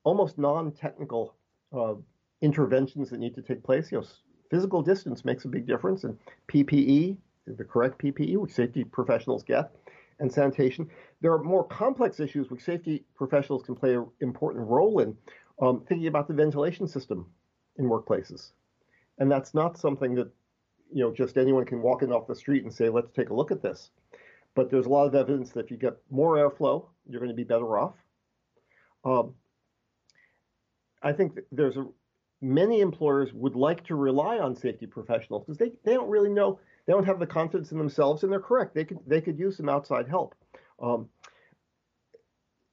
almost 0.03 0.39
non-technical 0.39 1.35
uh, 1.73 1.95
interventions 2.43 3.11
that 3.11 3.19
need 3.19 3.35
to 3.37 3.43
take 3.43 3.63
place. 3.63 3.91
You 3.91 4.01
know, 4.01 4.07
physical 4.51 4.83
distance 4.83 5.25
makes 5.25 5.45
a 5.47 5.49
big 5.49 5.67
difference, 5.67 6.05
and 6.05 6.19
PPE, 6.49 7.17
the 7.47 7.65
correct 7.65 7.99
PPE, 7.99 8.37
which 8.37 8.53
safety 8.53 8.85
professionals 8.85 9.43
get, 9.43 9.75
and 10.21 10.33
sanitation. 10.33 10.89
There 11.21 11.33
are 11.33 11.43
more 11.43 11.65
complex 11.65 12.21
issues 12.21 12.51
which 12.51 12.63
safety 12.63 13.05
professionals 13.15 13.63
can 13.63 13.75
play 13.75 13.95
an 13.95 14.07
important 14.21 14.67
role 14.67 15.01
in, 15.01 15.17
um, 15.61 15.83
thinking 15.89 16.07
about 16.07 16.29
the 16.29 16.35
ventilation 16.35 16.87
system 16.87 17.27
in 17.77 17.87
workplaces. 17.87 18.53
And 19.19 19.31
that's 19.31 19.55
not 19.55 19.79
something 19.79 20.15
that, 20.15 20.31
you 20.93 21.03
know, 21.03 21.13
just 21.13 21.37
anyone 21.37 21.65
can 21.65 21.83
walk 21.83 22.03
in 22.03 22.13
off 22.13 22.27
the 22.27 22.35
street 22.35 22.65
and 22.65 22.73
say, 22.73 22.89
let's 22.89 23.13
take 23.13 23.31
a 23.31 23.35
look 23.35 23.51
at 23.51 23.63
this. 23.63 23.91
But 24.55 24.71
there's 24.71 24.87
a 24.87 24.91
lot 24.91 25.07
of 25.07 25.15
evidence 25.15 25.51
that 25.53 25.65
if 25.65 25.71
you 25.71 25.77
get 25.77 25.97
more 26.11 26.37
airflow, 26.37 26.87
you're 27.09 27.21
going 27.21 27.31
to 27.31 27.37
be 27.37 27.45
better 27.45 27.79
off. 27.79 27.95
Um, 29.05 29.35
I 31.03 31.13
think 31.13 31.39
there's 31.53 31.77
a, 31.77 31.87
many 32.41 32.81
employers 32.81 33.33
would 33.33 33.57
like 33.57 33.85
to 33.87 33.95
rely 33.95 34.39
on 34.39 34.55
safety 34.55 34.87
professionals 34.87 35.45
because 35.45 35.59
they, 35.59 35.73
they 35.85 35.95
don't 35.95 36.09
really 36.09 36.31
know 36.31 36.61
they 36.87 36.93
don't 36.93 37.07
have 37.07 37.19
the 37.19 37.27
confidence 37.27 37.73
in 37.73 37.79
themselves 37.79 38.23
and 38.23 38.33
they're 38.33 38.41
correct. 38.41 38.75
They 38.75 38.85
could 38.85 38.99
they 39.07 39.21
could 39.21 39.39
use 39.39 39.57
some 39.57 39.69
outside 39.69 40.09
help. 40.09 40.35
Um, 40.81 41.09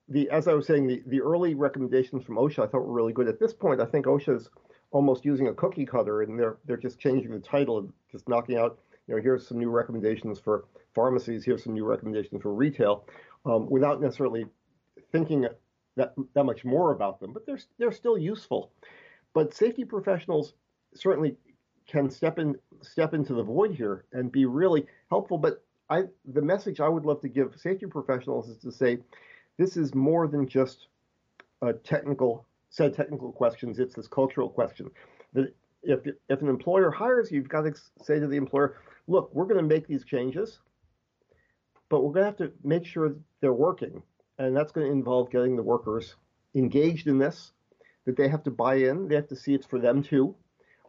the 0.10 0.30
as 0.30 0.47
I 0.47 0.54
was 0.54 0.67
saying 0.67 0.88
the, 0.88 1.02
the 1.08 1.21
early 1.21 1.56
recommendations 1.56 2.24
from 2.24 2.36
OSHA 2.36 2.63
I 2.63 2.67
thought 2.67 2.86
were 2.86 2.93
really 2.93 3.13
good. 3.13 3.28
At 3.28 3.39
this 3.39 3.54
point 3.54 3.82
I 3.82 3.86
think 3.86 4.06
OSHA's 4.06 4.50
almost 4.91 5.24
using 5.24 5.47
a 5.47 5.54
cookie 5.54 5.86
cutter 5.86 6.21
and 6.24 6.38
they're 6.38 6.58
they're 6.65 6.78
just 6.78 7.00
changing 7.00 7.32
the 7.32 7.39
title 7.39 7.80
and 7.80 7.93
just 8.12 8.28
knocking 8.28 8.58
out 8.58 8.80
you 9.08 9.15
know 9.15 9.21
here's 9.21 9.47
some 9.47 9.58
new 9.58 9.69
recommendations 9.69 10.39
for 10.39 10.65
pharmacies 10.93 11.45
here's 11.45 11.63
some 11.63 11.74
new 11.74 11.86
recommendations 11.86 12.41
for 12.41 12.54
retail 12.54 13.06
um, 13.45 13.69
without 13.69 14.02
necessarily 14.02 14.45
thinking 15.13 15.47
that 15.95 16.13
that 16.34 16.43
much 16.43 16.65
more 16.65 16.91
about 16.91 17.21
them 17.21 17.32
but 17.32 17.45
they're 17.45 17.60
they're 17.78 17.91
still 17.91 18.17
useful. 18.17 18.71
But 19.34 19.54
safety 19.54 19.86
professionals 19.86 20.54
certainly 20.93 21.38
can 21.88 22.10
step 22.10 22.39
in 22.39 22.56
step 22.82 23.13
into 23.13 23.34
the 23.34 23.44
void 23.44 23.76
here 23.76 24.06
and 24.13 24.32
be 24.32 24.46
really 24.46 24.86
helpful. 25.10 25.38
But 25.38 25.63
I, 25.89 26.04
the 26.26 26.41
message 26.41 26.80
I 26.80 26.88
would 26.88 27.06
love 27.06 27.22
to 27.22 27.30
give 27.30 27.54
safety 27.58 27.86
professionals 27.86 28.50
is 28.50 28.58
to 28.60 28.72
say, 28.72 29.00
this 29.58 29.78
is 29.78 29.94
more 29.94 30.28
than 30.28 30.48
just 30.48 30.88
a 31.62 31.74
technical 31.74 32.46
set 32.70 32.96
technical 32.96 33.32
questions. 33.32 33.80
It's 33.80 33.96
this 33.96 34.08
cultural 34.08 34.50
question. 34.50 34.89
That 35.34 35.54
if 35.84 36.00
if 36.30 36.41
an 36.41 36.48
employer 36.48 36.91
hires 36.91 37.32
you, 37.32 37.39
you've 37.39 37.50
got 37.50 37.63
to 37.63 37.74
say 38.02 38.20
to 38.20 38.28
the 38.28 38.38
employer, 38.38 38.78
look, 39.08 39.34
we're 39.34 39.46
going 39.46 39.58
to 39.58 39.63
make 39.63 39.88
these 39.88 40.06
changes, 40.06 40.60
but 41.89 42.02
we're 42.02 42.13
going 42.13 42.24
to 42.24 42.30
have 42.30 42.38
to 42.38 42.54
make 42.63 42.86
sure 42.86 43.15
they're 43.41 43.54
working, 43.54 44.02
and 44.38 44.56
that's 44.56 44.72
going 44.72 44.88
to 44.88 44.94
involve 44.94 45.32
getting 45.32 45.56
the 45.56 45.63
workers 45.63 46.15
engaged 46.56 47.08
in 47.08 47.17
this 47.17 47.52
that 48.06 48.17
they 48.17 48.28
have 48.28 48.44
to 48.44 48.52
buy 48.52 48.76
in. 48.76 49.08
They 49.08 49.15
have 49.15 49.28
to 49.28 49.36
see 49.36 49.54
it's 49.54 49.65
for 49.65 49.80
them 49.80 50.04
too. 50.04 50.36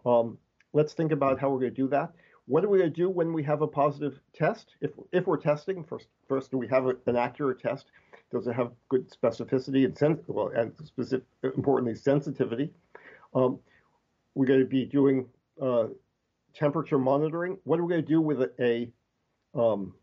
Um, 0.06 0.38
let's 0.72 0.94
think 0.94 1.12
about 1.12 1.40
how 1.40 1.50
we're 1.50 1.60
going 1.60 1.74
to 1.74 1.82
do 1.82 1.88
that. 1.88 2.12
What 2.46 2.64
are 2.64 2.68
we 2.68 2.78
going 2.78 2.92
to 2.92 2.96
do 2.96 3.08
when 3.08 3.32
we 3.32 3.42
have 3.44 3.62
a 3.62 3.66
positive 3.66 4.18
test? 4.34 4.74
If 4.80 4.90
if 5.12 5.26
we're 5.26 5.36
testing 5.36 5.84
first, 5.84 6.08
first 6.28 6.50
do 6.50 6.58
we 6.58 6.66
have 6.68 6.86
a, 6.86 6.94
an 7.06 7.16
accurate 7.16 7.60
test? 7.60 7.86
Does 8.32 8.46
it 8.46 8.54
have 8.54 8.72
good 8.88 9.08
specificity 9.10 9.84
and 9.84 9.96
sen- 9.96 10.18
well, 10.26 10.50
and 10.54 10.72
specific, 10.84 11.24
importantly 11.42 11.94
sensitivity? 11.94 12.70
Um, 13.34 13.58
we're 14.34 14.46
going 14.46 14.60
to 14.60 14.66
be 14.66 14.84
doing 14.84 15.26
uh, 15.60 15.88
temperature 16.54 16.98
monitoring. 16.98 17.58
What 17.64 17.78
are 17.78 17.84
we 17.84 17.90
going 17.92 18.04
to 18.04 18.08
do 18.08 18.20
with 18.20 18.40
a, 18.40 18.50
a 18.58 19.58
um, 19.58 19.94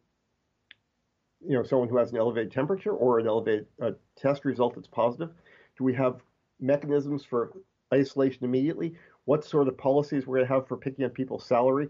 you 1.45 1.55
know 1.55 1.63
someone 1.63 1.89
who 1.89 1.97
has 1.97 2.11
an 2.11 2.17
elevated 2.17 2.51
temperature 2.51 2.91
or 2.91 3.19
an 3.19 3.27
elevated 3.27 3.65
uh, 3.81 3.91
test 4.15 4.45
result 4.45 4.75
that's 4.75 4.87
positive? 4.87 5.31
Do 5.77 5.83
we 5.83 5.93
have 5.95 6.21
mechanisms 6.59 7.25
for 7.25 7.51
isolation 7.93 8.43
immediately, 8.43 8.95
what 9.25 9.45
sort 9.45 9.67
of 9.67 9.77
policies 9.77 10.25
we're 10.25 10.37
going 10.37 10.47
to 10.47 10.53
have 10.53 10.67
for 10.67 10.77
picking 10.77 11.05
up 11.05 11.13
people's 11.13 11.45
salary, 11.45 11.87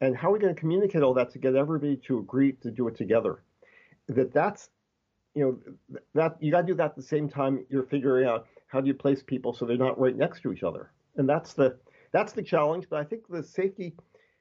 and 0.00 0.16
how 0.16 0.28
are 0.28 0.32
we 0.32 0.38
going 0.38 0.54
to 0.54 0.60
communicate 0.60 1.02
all 1.02 1.14
that 1.14 1.30
to 1.30 1.38
get 1.38 1.54
everybody 1.54 1.96
to 1.96 2.18
agree 2.18 2.52
to 2.52 2.70
do 2.70 2.88
it 2.88 2.96
together. 2.96 3.42
That 4.08 4.32
that's 4.32 4.70
you 5.34 5.42
know 5.42 6.00
that 6.14 6.36
you 6.40 6.50
got 6.50 6.62
to 6.62 6.66
do 6.66 6.74
that 6.74 6.90
at 6.90 6.96
the 6.96 7.02
same 7.02 7.28
time 7.28 7.64
you're 7.68 7.82
figuring 7.84 8.26
out 8.26 8.46
how 8.66 8.80
do 8.80 8.86
you 8.86 8.94
place 8.94 9.22
people 9.22 9.52
so 9.52 9.64
they're 9.64 9.76
not 9.76 9.98
right 9.98 10.16
next 10.16 10.40
to 10.42 10.52
each 10.52 10.62
other, 10.62 10.90
and 11.16 11.28
that's 11.28 11.52
the 11.52 11.76
that's 12.12 12.32
the 12.32 12.42
challenge. 12.42 12.86
But 12.88 13.00
I 13.00 13.04
think 13.04 13.28
the 13.28 13.42
safety 13.42 13.94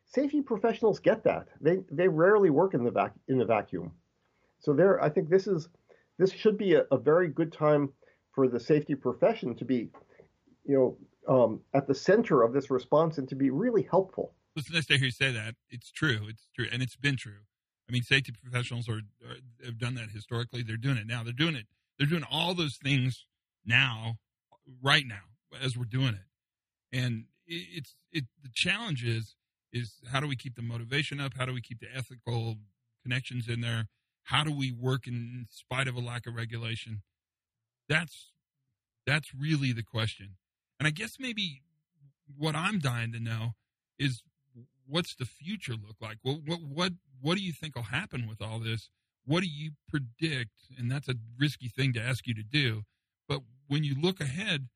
safety 0.06 0.42
professionals 0.42 1.00
get 1.00 1.24
that. 1.26 1.48
They 1.60 1.80
they 1.92 2.08
rarely 2.08 2.50
work 2.50 2.74
in 2.74 2.84
the 2.84 2.92
vac 2.92 3.14
in 3.28 3.38
the 3.38 3.46
vacuum, 3.46 3.92
so 4.60 4.74
there 4.74 5.04
I 5.04 5.10
think 5.10 5.30
this 5.30 5.48
is 5.48 5.68
this 6.18 6.32
should 6.32 6.58
be 6.58 6.76
a, 6.76 6.86
a 6.92 6.98
very 6.98 7.28
good 7.28 7.52
time 7.52 7.90
for 8.34 8.48
the 8.48 8.60
safety 8.60 8.96
profession 8.96 9.56
to 9.56 9.66
be 9.66 9.90
you 10.68 10.76
know, 10.76 10.98
um, 11.28 11.62
at 11.74 11.88
the 11.88 11.96
center 11.96 12.44
of 12.44 12.54
this 12.54 12.70
response 12.70 13.18
and 13.18 13.28
to 13.30 13.36
be 13.36 13.50
really 13.50 13.84
helpful. 13.84 14.34
Nice 14.74 14.88
to 14.88 14.98
hear 14.98 15.06
you 15.06 15.12
say 15.12 15.32
that. 15.32 15.56
It's 15.70 15.92
true. 15.92 16.22
It's 16.28 16.48
true, 16.56 16.66
and 16.72 16.82
it's 16.82 16.96
been 16.96 17.16
true. 17.16 17.42
I 17.88 17.92
mean, 17.92 18.02
safety 18.02 18.34
professionals 18.42 18.90
are, 18.90 19.02
are, 19.26 19.38
have 19.64 19.78
done 19.78 19.96
that 19.96 20.10
historically. 20.10 20.64
They're 20.64 20.78
doing 20.78 20.98
it 20.98 21.06
now. 21.08 21.24
They're 21.24 21.32
doing 21.32 21.56
it. 21.56 21.68
They're 21.98 22.08
doing 22.08 22.26
all 22.30 22.54
those 22.54 22.78
things 22.78 23.26
now, 23.66 24.18
right 24.82 25.06
now, 25.08 25.24
as 25.62 25.78
we're 25.78 25.86
doing 25.86 26.16
it. 26.16 26.98
And 26.98 27.26
it's 27.46 27.96
it. 28.12 28.26
The 28.42 28.50
challenge 28.54 29.04
is 29.04 29.36
is 29.72 29.96
how 30.12 30.20
do 30.20 30.28
we 30.28 30.36
keep 30.36 30.56
the 30.56 30.62
motivation 30.62 31.20
up? 31.20 31.34
How 31.38 31.46
do 31.46 31.54
we 31.54 31.62
keep 31.62 31.80
the 31.80 31.88
ethical 31.96 32.56
connections 33.04 33.48
in 33.48 33.62
there? 33.62 33.88
How 34.24 34.44
do 34.44 34.52
we 34.52 34.72
work 34.72 35.08
in 35.08 35.48
spite 35.50 35.88
of 35.88 35.96
a 35.96 36.00
lack 36.00 36.26
of 36.26 36.36
regulation? 36.36 37.04
That's 37.88 38.32
that's 39.06 39.34
really 39.34 39.72
the 39.72 39.84
question. 39.84 40.36
And 40.80 40.88
I 40.88 40.92
guess 40.92 41.18
maybe 41.20 41.62
what 42.38 42.56
I'm 42.56 42.80
dying 42.80 43.12
to 43.14 43.20
know 43.20 43.56
is 43.98 44.24
what's 44.88 45.16
the 45.16 45.26
future 45.26 45.74
look 45.74 45.98
like? 46.02 46.18
What 46.22 46.40
what 46.46 46.60
what 46.62 46.94
what 47.22 47.38
do 47.38 47.44
you 47.44 47.54
think 47.54 47.76
will 47.76 47.84
happen 47.84 48.28
with 48.28 48.42
all 48.42 48.60
this? 48.60 48.90
What 49.26 49.42
do 49.42 49.50
you 49.50 49.72
predict? 49.90 50.52
And 50.78 50.92
that's 50.92 51.10
a 51.10 51.16
risky 51.40 51.68
thing 51.68 51.94
to 51.94 52.02
ask 52.02 52.28
you 52.28 52.34
to 52.36 52.44
do. 52.44 52.84
But 53.28 53.42
when 53.68 53.84
you 53.84 53.96
look 54.00 54.22
ahead, 54.22 54.68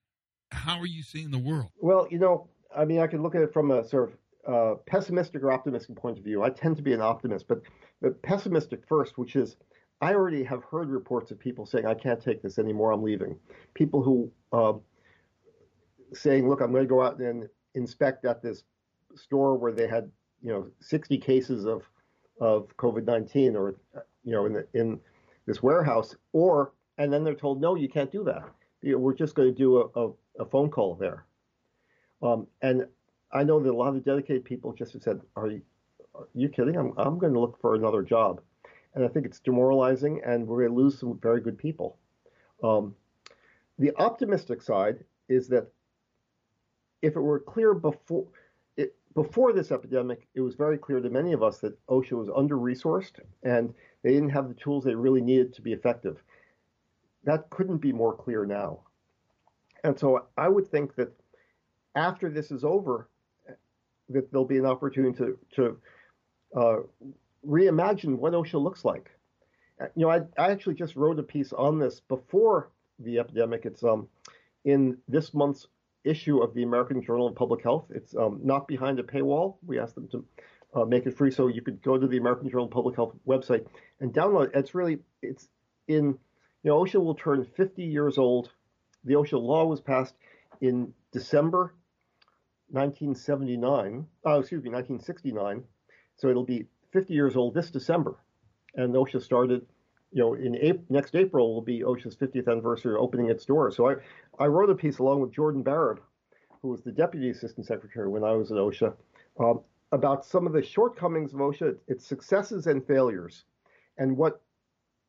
how 0.52 0.80
are 0.80 0.86
you 0.86 1.04
seeing 1.04 1.32
the 1.32 1.40
world? 1.40 1.70
Well, 1.80 2.08
you 2.12 2.20
know, 2.20 2.50
I 2.76 2.86
mean, 2.86 3.00
I 3.00 3.08
can 3.08 3.24
look 3.24 3.36
at 3.36 3.42
it 3.42 3.54
from 3.54 3.72
a 3.72 3.88
sort 3.88 4.10
of 4.10 4.54
uh, 4.54 4.76
pessimistic 4.86 5.44
or 5.44 5.52
optimistic 5.52 5.96
point 5.96 6.18
of 6.18 6.24
view. 6.24 6.44
I 6.44 6.50
tend 6.50 6.76
to 6.78 6.84
be 6.84 6.94
an 6.94 7.02
optimist, 7.02 7.48
but 7.48 7.62
the 8.02 8.12
pessimistic 8.12 8.82
first, 8.88 9.18
which 9.18 9.36
is 9.36 9.56
I 10.02 10.16
already 10.16 10.44
have 10.44 10.64
heard 10.64 10.90
reports 10.90 11.32
of 11.32 11.40
people 11.40 11.66
saying, 11.66 11.86
I 11.86 11.94
can't 11.94 12.22
take 12.22 12.42
this 12.42 12.58
anymore, 12.58 12.92
I'm 12.92 13.04
leaving. 13.04 13.38
People 13.76 14.02
who 14.02 14.32
uh, 14.52 14.74
saying, 16.14 16.50
look, 16.50 16.62
I'm 16.62 16.72
going 16.72 16.84
to 16.84 16.90
go 16.90 17.02
out 17.02 17.20
and 17.20 17.48
inspect 17.76 18.26
at 18.26 18.42
this 18.42 18.64
store 19.16 19.58
where 19.58 19.72
they 19.72 19.88
had, 19.88 20.12
you 20.42 20.52
know, 20.52 20.68
60 20.80 21.18
cases 21.18 21.66
of 21.66 21.84
of 22.40 22.76
COVID-19 22.78 23.56
or, 23.56 23.76
you 24.24 24.32
know, 24.32 24.46
in 24.46 24.54
the, 24.54 24.68
in 24.74 25.00
this 25.46 25.62
warehouse, 25.62 26.16
or 26.34 26.74
and 26.98 27.14
then 27.14 27.24
they're 27.24 27.36
told, 27.36 27.62
no, 27.62 27.76
you 27.76 27.88
can't 27.88 28.12
do 28.12 28.24
that. 28.24 28.44
We're 28.84 29.14
just 29.14 29.36
going 29.36 29.50
to 29.50 29.56
do 29.56 29.78
a, 29.78 30.00
a, 30.00 30.12
a 30.40 30.46
phone 30.46 30.70
call 30.70 30.96
there. 30.96 31.26
Um, 32.24 32.48
and 32.62 32.88
I 33.32 33.44
know 33.44 33.60
that 33.60 33.70
a 33.70 33.76
lot 33.76 33.96
of 33.96 34.04
dedicated 34.04 34.44
people 34.44 34.74
just 34.74 35.00
said, 35.02 35.22
are 35.36 35.48
you, 35.48 35.62
are 36.16 36.28
you 36.34 36.50
kidding? 36.50 36.76
I'm, 36.76 36.94
I'm 36.98 37.18
going 37.18 37.34
to 37.34 37.40
look 37.40 37.60
for 37.62 37.76
another 37.76 38.02
job. 38.02 38.42
And 38.94 39.06
I 39.06 39.08
think 39.08 39.26
it's 39.26 39.40
demoralizing, 39.40 40.22
and 40.26 40.46
we're 40.46 40.64
going 40.64 40.76
to 40.76 40.84
lose 40.84 41.00
some 41.00 41.18
very 41.22 41.42
good 41.42 41.58
people. 41.58 41.98
Um, 42.64 42.94
the 43.80 43.96
optimistic 43.98 44.62
side 44.62 45.04
is 45.30 45.48
that 45.48 45.68
if 47.02 47.16
it 47.16 47.22
were 47.22 47.40
clear 47.40 47.74
before 47.74 48.28
before 49.14 49.54
this 49.54 49.72
epidemic, 49.72 50.28
it 50.36 50.42
was 50.42 50.56
very 50.56 50.78
clear 50.78 51.00
to 51.00 51.10
many 51.10 51.34
of 51.34 51.44
us 51.44 51.60
that 51.60 51.78
OSHA 51.88 52.14
was 52.14 52.30
under 52.36 52.56
resourced 52.56 53.20
and 53.44 53.74
they 54.04 54.12
didn't 54.12 54.30
have 54.30 54.48
the 54.48 54.54
tools 54.54 54.84
they 54.84 54.96
really 54.96 55.22
needed 55.22 55.54
to 55.54 55.62
be 55.62 55.74
effective. 55.74 56.24
That 57.24 57.50
couldn't 57.50 57.78
be 57.78 57.92
more 57.92 58.16
clear 58.16 58.46
now. 58.46 58.80
And 59.84 60.00
so 60.00 60.28
I 60.38 60.48
would 60.48 60.68
think 60.68 60.96
that 60.96 61.12
after 61.96 62.30
this 62.30 62.52
is 62.52 62.64
over, 62.64 63.10
that 64.10 64.32
there'll 64.32 64.46
be 64.46 64.58
an 64.58 64.66
opportunity 64.66 65.18
to, 65.18 65.38
to 65.56 65.78
uh, 66.56 66.78
reimagine 67.46 68.18
what 68.18 68.34
OSHA 68.34 68.62
looks 68.62 68.86
like. 68.86 69.10
You 69.96 70.06
know, 70.06 70.10
I, 70.10 70.22
I 70.38 70.52
actually 70.52 70.76
just 70.76 70.96
wrote 70.96 71.20
a 71.20 71.24
piece 71.24 71.54
on 71.54 71.80
this 71.80 72.00
before 72.00 72.70
the 73.00 73.20
epidemic. 73.20 73.66
It's 73.66 73.84
um, 73.84 74.08
in 74.64 74.98
this 75.08 75.34
month's 75.34 75.68
issue 76.04 76.42
of 76.42 76.54
the 76.54 76.64
American 76.64 77.02
Journal 77.02 77.28
of 77.28 77.36
Public 77.36 77.64
Health. 77.64 77.86
It's 77.90 78.16
um, 78.16 78.40
not 78.44 78.68
behind 78.68 79.00
a 79.00 79.04
paywall. 79.04 79.58
We 79.66 79.80
asked 79.80 79.96
them 79.96 80.08
to 80.10 80.26
uh, 80.74 80.86
make 80.86 81.06
it 81.06 81.18
free. 81.18 81.32
So 81.32 81.48
you 81.48 81.62
could 81.62 81.82
go 81.82 81.98
to 81.98 82.08
the 82.08 82.18
American 82.18 82.50
Journal 82.50 82.66
of 82.66 82.72
Public 82.72 82.96
Health 82.96 83.16
website 83.28 83.66
and 84.00 84.14
download. 84.14 84.48
It. 84.48 84.52
It's 84.56 84.76
really 84.76 85.00
it's 85.22 85.48
in 85.88 86.18
you 86.64 86.72
know 86.72 86.84
OSHA 86.84 87.04
will 87.04 87.16
turn 87.16 87.46
50 87.46 87.84
years 87.84 88.18
old. 88.18 88.52
The 89.04 89.16
OSHA 89.16 89.42
law 89.42 89.66
was 89.66 89.82
passed 89.82 90.14
in 90.62 90.94
December 91.12 91.74
1979. 92.70 94.06
Oh, 94.24 94.40
excuse 94.40 94.64
me, 94.64 94.70
1969. 94.70 95.64
So 96.18 96.30
it'll 96.30 96.46
be 96.46 96.68
50 96.94 97.14
years 97.14 97.36
old 97.36 97.54
this 97.54 97.70
December, 97.70 98.16
and 98.76 98.94
OSHA 98.94 99.22
started. 99.24 99.66
You 100.12 100.22
know, 100.22 100.34
in 100.34 100.56
April, 100.58 100.86
next 100.90 101.16
April 101.16 101.54
will 101.54 101.62
be 101.62 101.82
OSHA's 101.82 102.16
50th 102.16 102.50
anniversary 102.50 102.96
opening 102.96 103.30
its 103.30 103.46
doors. 103.46 103.78
So 103.78 103.90
I, 103.90 103.96
I 104.40 104.48
wrote 104.48 104.70
a 104.70 104.76
piece 104.76 105.00
along 105.00 105.22
with 105.22 105.32
Jordan 105.32 105.64
Barab, 105.64 106.00
who 106.62 106.70
was 106.70 106.82
the 106.82 106.92
deputy 106.92 107.30
assistant 107.30 107.66
secretary 107.66 108.10
when 108.10 108.24
I 108.24 108.34
was 108.34 108.52
at 108.52 108.58
OSHA, 108.58 108.94
um, 109.40 109.62
about 109.92 110.26
some 110.26 110.46
of 110.46 110.54
the 110.54 110.62
shortcomings 110.62 111.34
of 111.34 111.40
OSHA, 111.40 111.78
its 111.88 112.06
successes 112.06 112.68
and 112.68 112.86
failures, 112.86 113.46
and 113.98 114.18
what 114.18 114.42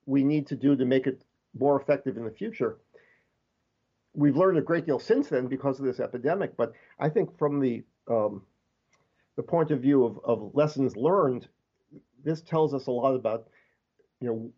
we 0.07 0.23
need 0.23 0.47
to 0.49 0.57
do 0.57 0.77
to 0.77 0.85
make 0.85 1.07
it 1.07 1.25
more 1.59 1.81
effective 1.81 2.17
in 2.17 2.25
the 2.25 2.31
future. 2.31 2.79
We've 4.15 4.37
learned 4.37 4.59
a 4.59 4.62
great 4.62 4.87
deal 4.87 4.99
since 4.99 5.29
then 5.29 5.47
because 5.47 5.79
of 5.79 5.87
this 5.87 6.01
epidemic, 6.01 6.57
but 6.57 6.73
I 6.99 7.09
think 7.09 7.37
from 7.38 7.61
the 7.61 7.83
um, 8.09 8.43
the 9.37 9.43
point 9.43 9.71
of 9.71 9.81
view 9.81 10.05
of, 10.05 10.19
of 10.25 10.55
lessons 10.55 10.97
learned, 10.97 11.49
this 12.25 12.43
tells 12.43 12.75
us 12.75 12.87
a 12.87 12.91
lot 12.91 13.15
about, 13.15 13.49
you 14.21 14.29
know, 14.29 14.53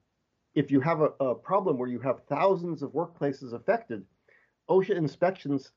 if 0.54 0.70
you 0.70 0.80
have 0.80 1.00
a, 1.00 1.10
a 1.20 1.34
problem 1.34 1.78
where 1.78 1.88
you 1.88 2.00
have 2.00 2.20
thousands 2.28 2.82
of 2.82 2.92
workplaces 2.92 3.52
affected, 3.52 4.04
OSHA 4.68 4.96
inspections 4.96 5.72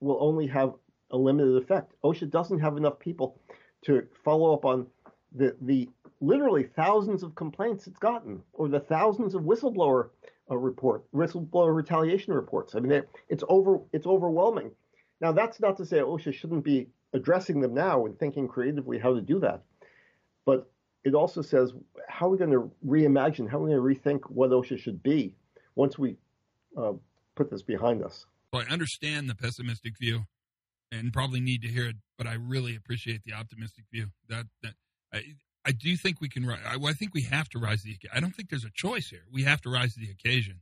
will 0.00 0.18
only 0.20 0.46
have 0.46 0.74
a 1.10 1.16
limited 1.16 1.56
effect. 1.56 1.94
OSHA 2.04 2.30
doesn't 2.30 2.60
have 2.60 2.76
enough 2.76 2.98
people 2.98 3.40
to 3.82 4.06
follow 4.24 4.52
up 4.52 4.64
on 4.64 4.86
the 5.34 5.56
the 5.62 5.88
literally 6.20 6.64
thousands 6.64 7.22
of 7.22 7.34
complaints 7.34 7.86
it's 7.86 7.98
gotten, 7.98 8.42
or 8.52 8.68
the 8.68 8.80
thousands 8.80 9.34
of 9.34 9.42
whistleblower 9.42 10.10
uh, 10.50 10.56
report, 10.56 11.04
whistleblower 11.12 11.74
retaliation 11.74 12.34
reports. 12.34 12.74
I 12.74 12.80
mean, 12.80 13.02
it's 13.28 13.44
over 13.48 13.80
it's 13.92 14.06
overwhelming. 14.06 14.70
Now, 15.20 15.32
that's 15.32 15.60
not 15.60 15.76
to 15.76 15.86
say 15.86 15.98
OSHA 15.98 16.34
shouldn't 16.34 16.64
be 16.64 16.88
addressing 17.12 17.60
them 17.60 17.74
now 17.74 18.06
and 18.06 18.18
thinking 18.18 18.48
creatively 18.48 18.98
how 18.98 19.14
to 19.14 19.20
do 19.20 19.38
that, 19.40 19.62
but 20.46 20.70
it 21.04 21.14
also 21.14 21.42
says 21.42 21.72
how 22.08 22.26
are 22.26 22.30
we 22.30 22.38
going 22.38 22.50
to 22.50 22.70
reimagine, 22.86 23.48
how 23.48 23.58
are 23.58 23.62
we 23.62 23.70
going 23.70 23.94
to 23.94 24.00
rethink 24.00 24.30
what 24.30 24.50
OSHA 24.50 24.78
should 24.78 25.02
be 25.02 25.34
once 25.74 25.98
we 25.98 26.16
uh, 26.76 26.92
put 27.34 27.50
this 27.50 27.62
behind 27.62 28.02
us. 28.02 28.26
Well, 28.52 28.64
I 28.68 28.72
understand 28.72 29.28
the 29.28 29.34
pessimistic 29.34 29.98
view 29.98 30.26
and 30.92 31.12
probably 31.12 31.40
need 31.40 31.62
to 31.62 31.68
hear 31.68 31.86
it, 31.86 31.96
but 32.18 32.26
I 32.26 32.34
really 32.34 32.76
appreciate 32.76 33.22
the 33.24 33.32
optimistic 33.32 33.84
view. 33.92 34.08
That 34.28 34.46
that 34.62 34.74
I, 35.12 35.22
I 35.64 35.72
do 35.72 35.96
think 35.96 36.20
we 36.20 36.28
can. 36.28 36.48
I, 36.48 36.76
I 36.82 36.92
think 36.92 37.14
we 37.14 37.22
have 37.22 37.48
to 37.50 37.58
rise 37.58 37.82
the. 37.82 37.96
I 38.12 38.20
don't 38.20 38.34
think 38.34 38.50
there's 38.50 38.64
a 38.64 38.72
choice 38.74 39.08
here. 39.08 39.24
We 39.32 39.44
have 39.44 39.60
to 39.62 39.70
rise 39.70 39.94
to 39.94 40.00
the 40.00 40.10
occasion. 40.10 40.60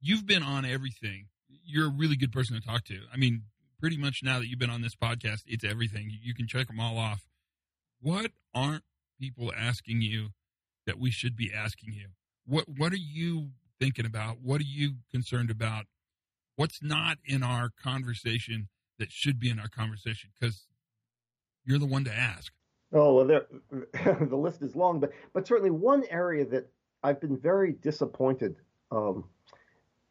You've 0.00 0.26
been 0.26 0.42
on 0.42 0.64
everything. 0.64 1.26
You're 1.64 1.86
a 1.86 1.92
really 1.94 2.16
good 2.16 2.32
person 2.32 2.58
to 2.58 2.66
talk 2.66 2.84
to. 2.84 3.00
I 3.12 3.16
mean, 3.16 3.42
pretty 3.80 3.96
much 3.96 4.20
now 4.22 4.38
that 4.38 4.48
you've 4.48 4.58
been 4.58 4.70
on 4.70 4.82
this 4.82 4.94
podcast, 4.94 5.42
it's 5.46 5.64
everything. 5.64 6.10
You 6.22 6.34
can 6.34 6.46
check 6.46 6.68
them 6.68 6.78
all 6.78 6.98
off. 6.98 7.26
What 8.00 8.30
aren't 8.54 8.84
people 9.18 9.52
asking 9.56 10.02
you 10.02 10.30
that 10.86 10.98
we 10.98 11.10
should 11.10 11.36
be 11.36 11.52
asking 11.52 11.94
you? 11.94 12.08
What 12.46 12.66
What 12.68 12.92
are 12.92 12.96
you 12.96 13.50
thinking 13.80 14.06
about? 14.06 14.38
What 14.42 14.60
are 14.60 14.64
you 14.64 14.94
concerned 15.10 15.50
about? 15.50 15.86
What's 16.56 16.82
not 16.82 17.18
in 17.24 17.42
our 17.42 17.70
conversation 17.70 18.68
that 18.98 19.12
should 19.12 19.38
be 19.38 19.50
in 19.50 19.58
our 19.58 19.68
conversation? 19.68 20.30
Because 20.38 20.66
you're 21.64 21.78
the 21.78 21.86
one 21.86 22.04
to 22.04 22.12
ask. 22.12 22.52
Oh 22.92 23.14
well, 23.14 23.26
there, 23.26 23.46
the 24.26 24.36
list 24.36 24.62
is 24.62 24.74
long, 24.74 25.00
but 25.00 25.10
but 25.32 25.46
certainly 25.46 25.70
one 25.70 26.04
area 26.10 26.44
that 26.46 26.68
I've 27.02 27.20
been 27.20 27.38
very 27.38 27.72
disappointed 27.72 28.56
um, 28.90 29.24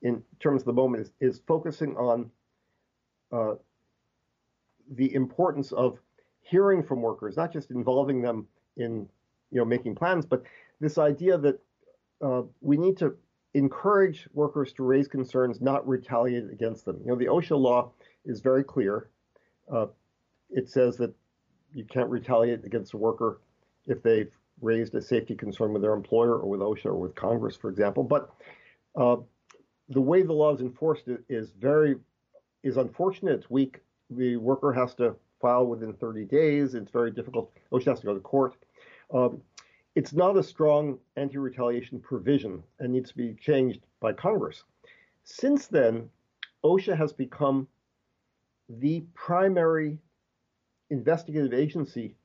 in 0.01 0.23
terms 0.39 0.61
of 0.61 0.67
the 0.67 0.73
moment 0.73 1.03
is, 1.03 1.11
is 1.19 1.41
focusing 1.47 1.97
on 1.97 2.29
uh, 3.31 3.55
the 4.91 5.13
importance 5.13 5.71
of 5.71 5.99
hearing 6.39 6.83
from 6.83 7.01
workers, 7.01 7.35
not 7.35 7.51
just 7.51 7.71
involving 7.71 8.21
them 8.21 8.47
in 8.77 9.07
you 9.51 9.59
know 9.59 9.65
making 9.65 9.95
plans, 9.95 10.25
but 10.25 10.43
this 10.79 10.97
idea 10.97 11.37
that 11.37 11.59
uh, 12.21 12.43
we 12.61 12.77
need 12.77 12.97
to 12.97 13.15
encourage 13.53 14.27
workers 14.33 14.73
to 14.73 14.83
raise 14.83 15.07
concerns, 15.07 15.61
not 15.61 15.87
retaliate 15.87 16.49
against 16.51 16.85
them. 16.85 16.99
You 17.03 17.11
know, 17.11 17.15
the 17.15 17.25
OSHA 17.25 17.59
law 17.59 17.91
is 18.25 18.41
very 18.41 18.63
clear. 18.63 19.09
Uh, 19.71 19.87
it 20.49 20.69
says 20.69 20.97
that 20.97 21.13
you 21.73 21.83
can't 21.85 22.09
retaliate 22.09 22.63
against 22.65 22.93
a 22.93 22.97
worker 22.97 23.41
if 23.85 24.01
they've 24.03 24.31
raised 24.61 24.95
a 24.95 25.01
safety 25.01 25.35
concern 25.35 25.73
with 25.73 25.81
their 25.81 25.93
employer 25.93 26.39
or 26.39 26.49
with 26.49 26.59
OSHA 26.61 26.85
or 26.85 26.95
with 26.95 27.15
Congress, 27.15 27.55
for 27.55 27.69
example. 27.69 28.03
But 28.03 28.29
uh, 28.95 29.17
the 29.89 30.01
way 30.01 30.21
the 30.23 30.33
law 30.33 30.53
is 30.53 30.61
enforced 30.61 31.03
is 31.29 31.51
very 31.59 31.95
is 32.63 32.77
unfortunate. 32.77 33.33
It's 33.39 33.49
weak. 33.49 33.79
The 34.09 34.37
worker 34.37 34.73
has 34.73 34.93
to 34.95 35.15
file 35.41 35.65
within 35.65 35.93
30 35.93 36.25
days. 36.25 36.73
It's 36.73 36.91
very 36.91 37.11
difficult. 37.11 37.51
OSHA 37.71 37.85
has 37.85 37.99
to 37.99 38.05
go 38.05 38.13
to 38.13 38.19
court. 38.19 38.55
Um, 39.13 39.41
it's 39.95 40.13
not 40.13 40.37
a 40.37 40.43
strong 40.43 40.99
anti-retaliation 41.15 41.99
provision 41.99 42.61
and 42.79 42.93
needs 42.93 43.09
to 43.11 43.17
be 43.17 43.33
changed 43.33 43.81
by 43.99 44.13
Congress. 44.13 44.63
Since 45.23 45.67
then, 45.67 46.09
OSHA 46.63 46.95
has 46.97 47.13
become 47.13 47.67
the 48.69 49.03
primary 49.13 49.97
investigative 50.89 51.53
agency 51.53 52.15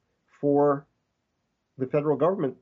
for 0.40 0.86
the 1.78 1.86
federal 1.86 2.16
government 2.16 2.56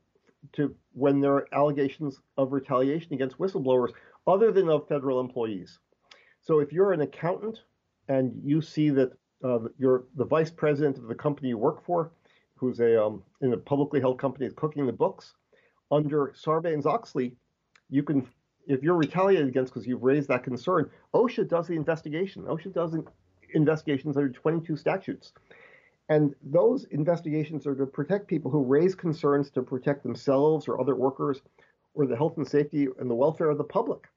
to 0.53 0.75
when 0.93 1.19
there 1.19 1.33
are 1.33 1.47
allegations 1.51 2.19
of 2.37 2.51
retaliation 2.51 3.13
against 3.13 3.37
whistleblowers 3.37 3.91
other 4.27 4.51
than 4.51 4.69
of 4.69 4.87
federal 4.87 5.19
employees. 5.19 5.79
So 6.41 6.59
if 6.59 6.71
you're 6.71 6.93
an 6.93 7.01
accountant 7.01 7.61
and 8.07 8.33
you 8.43 8.61
see 8.61 8.89
that 8.91 9.11
uh, 9.43 9.59
you're 9.77 10.05
the 10.15 10.25
vice 10.25 10.51
president 10.51 10.97
of 10.97 11.07
the 11.07 11.15
company 11.15 11.49
you 11.49 11.57
work 11.57 11.85
for, 11.85 12.11
who's 12.61 12.79
a 12.79 13.03
um, 13.03 13.23
in 13.41 13.51
a 13.51 13.57
publicly 13.57 13.99
held 13.99 14.19
company 14.19 14.45
is 14.45 14.53
cooking 14.53 14.85
the 14.85 14.93
books 14.93 15.33
under 15.89 16.33
Sarbanes-Oxley, 16.37 17.35
you 17.89 18.03
can 18.03 18.25
if 18.67 18.83
you're 18.83 18.95
retaliated 18.95 19.47
against 19.47 19.73
because 19.73 19.87
you've 19.87 20.03
raised 20.03 20.29
that 20.29 20.43
concern, 20.43 20.89
OSHA 21.13 21.49
does 21.49 21.67
the 21.67 21.73
investigation. 21.73 22.43
OSHA 22.43 22.73
does 22.73 22.95
investigations 23.53 24.15
under 24.15 24.29
22 24.29 24.77
statutes. 24.77 25.33
And 26.09 26.35
those 26.43 26.85
investigations 26.85 27.65
are 27.65 27.75
to 27.75 27.85
protect 27.85 28.27
people 28.27 28.51
who 28.51 28.63
raise 28.63 28.95
concerns 28.95 29.49
to 29.51 29.63
protect 29.63 30.03
themselves 30.03 30.67
or 30.67 30.79
other 30.79 30.95
workers 30.95 31.41
or 31.95 32.05
the 32.05 32.15
health 32.15 32.37
and 32.37 32.47
safety 32.47 32.87
and 32.99 33.09
the 33.09 33.15
welfare 33.15 33.49
of 33.49 33.57
the 33.57 33.63
public. 33.63 34.07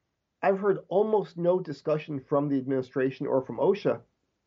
I've 0.43 0.59
heard 0.59 0.79
almost 0.89 1.37
no 1.37 1.59
discussion 1.59 2.19
from 2.19 2.47
the 2.47 2.57
administration 2.57 3.25
or 3.25 3.41
from 3.41 3.57
OSHA 3.57 3.99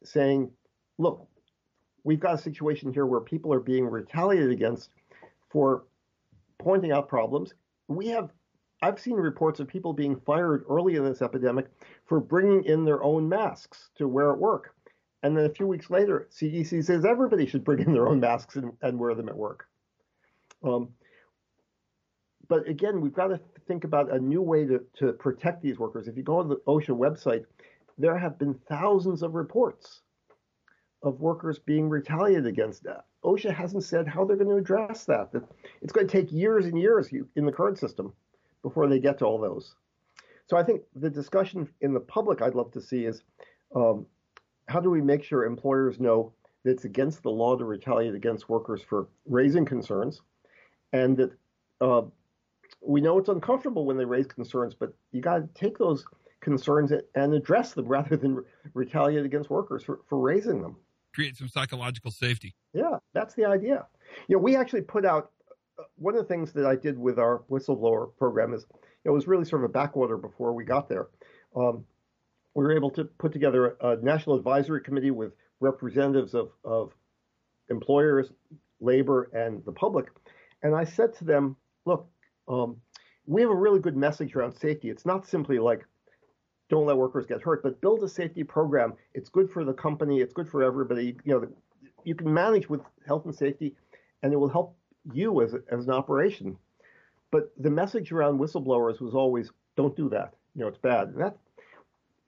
saying, 0.05 0.51
look, 0.99 1.27
we've 2.05 2.21
got 2.21 2.35
a 2.35 2.39
situation 2.39 2.93
here 2.93 3.07
where 3.07 3.21
people 3.21 3.53
are 3.53 3.61
being 3.61 3.87
retaliated 3.87 4.51
against 4.51 4.91
for 5.51 5.85
pointing 6.59 6.93
out 6.93 7.09
problems. 7.09 7.55
We 7.89 8.09
have 8.09 8.31
I've 8.81 9.01
seen 9.01 9.15
reports 9.15 9.59
of 9.59 9.67
people 9.67 9.93
being 9.93 10.21
fired 10.21 10.65
early 10.71 10.95
in 10.95 11.05
this 11.05 11.21
epidemic 11.21 11.67
for 12.07 12.21
bringing 12.21 12.65
in 12.65 12.85
their 12.85 13.03
own 13.03 13.29
masks 13.29 13.91
to 13.97 14.07
wear 14.07 14.33
at 14.33 14.39
work. 14.39 14.75
And 15.25 15.37
then 15.37 15.47
a 15.47 15.51
few 15.51 15.67
weeks 15.67 15.91
later, 15.91 16.29
CDC 16.31 16.85
says 16.85 17.05
everybody 17.05 17.45
should 17.45 17.65
bring 17.65 17.81
in 17.81 17.93
their 17.93 18.07
own 18.07 18.21
masks 18.21 18.55
and, 18.55 18.73
and 18.83 18.99
wear 18.99 19.15
them 19.15 19.29
at 19.29 19.37
work. 19.37 19.67
Um, 20.63 20.91
but 22.49 22.69
again, 22.69 23.01
we've 23.01 23.15
got 23.15 23.29
to 23.29 23.41
think 23.67 23.83
about 23.83 24.13
a 24.13 24.19
new 24.19 24.43
way 24.43 24.65
to, 24.65 24.81
to 24.99 25.13
protect 25.15 25.61
these 25.61 25.79
workers. 25.79 26.07
If 26.07 26.17
you 26.17 26.23
go 26.23 26.39
on 26.39 26.49
the 26.49 26.57
OSHA 26.69 26.97
website, 26.97 27.45
there 27.99 28.17
have 28.17 28.39
been 28.39 28.55
thousands 28.69 29.23
of 29.23 29.35
reports 29.35 30.03
of 31.03 31.21
workers 31.21 31.59
being 31.59 31.89
retaliated 31.89 32.47
against. 32.47 32.87
OSHA 33.25 33.55
hasn't 33.55 33.85
said 33.85 34.07
how 34.09 34.25
they're 34.25 34.37
going 34.37 34.51
to 34.51 34.57
address 34.57 35.05
that. 35.05 35.31
It's 35.83 35.93
going 35.93 36.07
to 36.07 36.13
take 36.13 36.33
years 36.33 36.67
and 36.67 36.79
years 36.79 37.09
in 37.37 37.47
the 37.47 37.53
current 37.53 37.79
system 37.79 38.13
before 38.63 38.89
they 38.89 38.99
get 38.99 39.19
to 39.19 39.25
all 39.25 39.39
those. 39.39 39.75
So 40.47 40.57
I 40.57 40.63
think 40.63 40.83
the 40.95 41.11
discussion 41.11 41.69
in 41.81 41.93
the 41.93 42.01
public 42.01 42.43
I'd 42.43 42.55
love 42.55 42.73
to 42.73 42.81
see 42.81 43.05
is 43.05 43.23
um, 43.75 44.07
how 44.69 44.81
do 44.81 44.91
we 44.91 45.01
make 45.01 45.23
sure 45.23 45.45
employers 45.45 46.01
know 46.01 46.33
that 46.65 46.71
it's 46.73 46.85
against 46.85 47.23
the 47.23 47.31
law 47.31 47.57
to 47.57 47.65
retaliate 47.65 48.15
against 48.15 48.49
workers 48.49 48.83
for 48.83 49.09
raising 49.27 49.65
concerns, 49.65 50.23
and 50.93 51.17
that 51.17 51.33
uh, 51.81 52.03
we 52.81 53.01
know 53.01 53.19
it's 53.19 53.29
uncomfortable 53.29 53.85
when 53.85 53.97
they 53.97 54.05
raise 54.05 54.27
concerns, 54.27 54.75
but 54.75 54.93
you 55.13 55.21
got 55.21 55.39
to 55.39 55.49
take 55.55 55.79
those 55.79 56.05
concerns 56.41 56.93
and 57.15 57.35
address 57.35 57.75
them 57.75 57.87
rather 57.89 58.17
than 58.17 58.45
retaliate 58.75 59.25
against 59.25 59.51
workers 59.51 59.83
for, 59.83 60.01
for 60.09 60.19
raising 60.19 60.63
them. 60.63 60.77
Create 61.15 61.37
some 61.37 61.49
psychological 61.49 62.11
safety. 62.11 62.55
Yeah, 62.73 62.99
that's 63.15 63.35
the 63.35 63.45
idea. 63.45 63.87
You 64.29 64.37
know, 64.37 64.43
we 64.43 64.57
actually 64.57 64.83
put 64.83 65.05
out 65.05 65.33
uh, 65.79 65.85
one 65.97 66.15
of 66.15 66.21
the 66.21 66.29
things 66.29 66.53
that 66.53 66.67
I 66.67 66.77
did 66.77 66.99
with 66.99 67.19
our 67.19 67.43
whistleblower 67.51 68.17
program 68.17 68.55
is 68.55 68.67
it 69.05 69.11
was 69.11 69.27
really 69.27 69.45
sort 69.45 69.65
of 69.65 69.71
a 69.71 69.73
backwater 69.73 70.17
before 70.17 70.53
we 70.53 70.65
got 70.65 70.89
there. 70.89 71.09
Um, 71.57 71.85
we 72.55 72.65
were 72.65 72.77
able 72.77 72.91
to 72.91 73.05
put 73.05 73.33
together 73.33 73.77
a 73.81 73.97
national 73.97 74.37
advisory 74.37 74.81
committee 74.81 75.11
with 75.11 75.33
representatives 75.61 76.35
of, 76.35 76.51
of 76.65 76.93
employers, 77.69 78.33
labor 78.81 79.31
and 79.33 79.65
the 79.65 79.73
public. 79.73 80.07
And 80.63 80.75
I 80.75 80.85
said 80.85 81.15
to 81.19 81.25
them, 81.25 81.57
look, 81.85 82.09
um, 82.49 82.77
we 83.27 83.43
have 83.43 83.51
a 83.51 83.55
really 83.55 83.81
good 83.81 83.97
message 83.97 84.35
around 84.35 84.55
safety. 84.55 84.89
It's 84.89 85.07
not 85.07 85.27
simply 85.27 85.59
like 85.59 85.85
don't 86.69 86.87
let 86.87 86.97
workers 86.97 87.27
get 87.27 87.43
hurt, 87.43 87.63
but 87.63 87.81
build 87.81 88.03
a 88.03 88.09
safety 88.09 88.45
program. 88.45 88.95
It's 89.15 89.29
good 89.29 89.51
for 89.51 89.65
the 89.65 89.73
company. 89.73 90.21
It's 90.21 90.35
good 90.35 90.49
for 90.49 90.63
everybody. 90.63 91.17
You 91.25 91.41
know, 91.41 91.49
you 92.05 92.15
can 92.15 92.33
manage 92.33 92.69
with 92.69 92.81
health 93.07 93.25
and 93.25 93.35
safety, 93.35 93.75
and 94.23 94.33
it 94.33 94.37
will 94.37 94.49
help 94.49 94.77
you 95.13 95.43
as, 95.43 95.55
as 95.71 95.87
an 95.87 95.93
operation. 95.93 96.57
But 97.31 97.53
the 97.59 97.71
message 97.71 98.13
around 98.13 98.39
whistleblowers 98.39 99.01
was 99.01 99.15
always, 99.15 99.51
don't 99.77 99.97
do 99.97 100.09
that. 100.11 100.35
You 100.55 100.63
know, 100.63 100.69
it's 100.69 100.79
bad. 100.79 101.09
And 101.09 101.21
that 101.21 101.37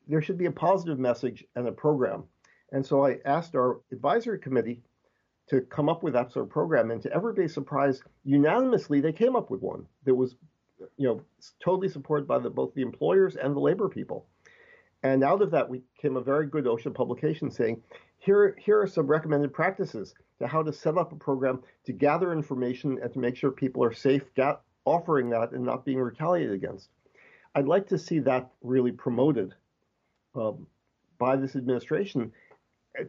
there 0.08 0.22
should 0.22 0.38
be 0.38 0.46
a 0.46 0.52
positive 0.52 0.98
message 0.98 1.44
and 1.54 1.68
a 1.68 1.72
program. 1.72 2.24
And 2.72 2.84
so 2.84 3.06
I 3.06 3.18
asked 3.24 3.54
our 3.54 3.80
advisory 3.92 4.38
committee 4.38 4.82
to 5.48 5.60
come 5.62 5.88
up 5.88 6.02
with 6.02 6.12
that 6.14 6.32
sort 6.32 6.44
of 6.44 6.50
program. 6.50 6.90
And 6.90 7.02
to 7.02 7.12
everybody's 7.12 7.54
surprise, 7.54 8.02
unanimously, 8.24 9.00
they 9.00 9.12
came 9.12 9.36
up 9.36 9.50
with 9.50 9.60
one 9.62 9.86
that 10.04 10.14
was, 10.14 10.36
you 10.96 11.08
know, 11.08 11.20
totally 11.62 11.88
supported 11.88 12.26
by 12.26 12.38
the, 12.38 12.50
both 12.50 12.74
the 12.74 12.82
employers 12.82 13.36
and 13.36 13.54
the 13.54 13.60
labor 13.60 13.88
people. 13.88 14.26
And 15.02 15.24
out 15.24 15.42
of 15.42 15.50
that, 15.52 15.68
we 15.68 15.82
came 16.00 16.16
a 16.16 16.20
very 16.20 16.46
good 16.46 16.64
OSHA 16.64 16.94
publication 16.94 17.50
saying, 17.50 17.82
here, 18.18 18.54
here 18.58 18.80
are 18.80 18.86
some 18.86 19.06
recommended 19.06 19.52
practices 19.52 20.14
to 20.40 20.46
how 20.46 20.62
to 20.62 20.72
set 20.72 20.98
up 20.98 21.12
a 21.12 21.16
program 21.16 21.62
to 21.86 21.92
gather 21.92 22.32
information 22.32 22.98
and 23.02 23.12
to 23.12 23.18
make 23.18 23.36
sure 23.36 23.50
people 23.50 23.82
are 23.82 23.94
safe 23.94 24.24
offering 24.84 25.30
that 25.30 25.52
and 25.52 25.64
not 25.64 25.84
being 25.84 25.98
retaliated 25.98 26.52
against. 26.52 26.90
I'd 27.54 27.66
like 27.66 27.88
to 27.88 27.98
see 27.98 28.20
that 28.20 28.50
really 28.62 28.92
promoted 28.92 29.54
um, 30.34 30.66
by 31.18 31.36
this 31.36 31.56
administration 31.56 32.32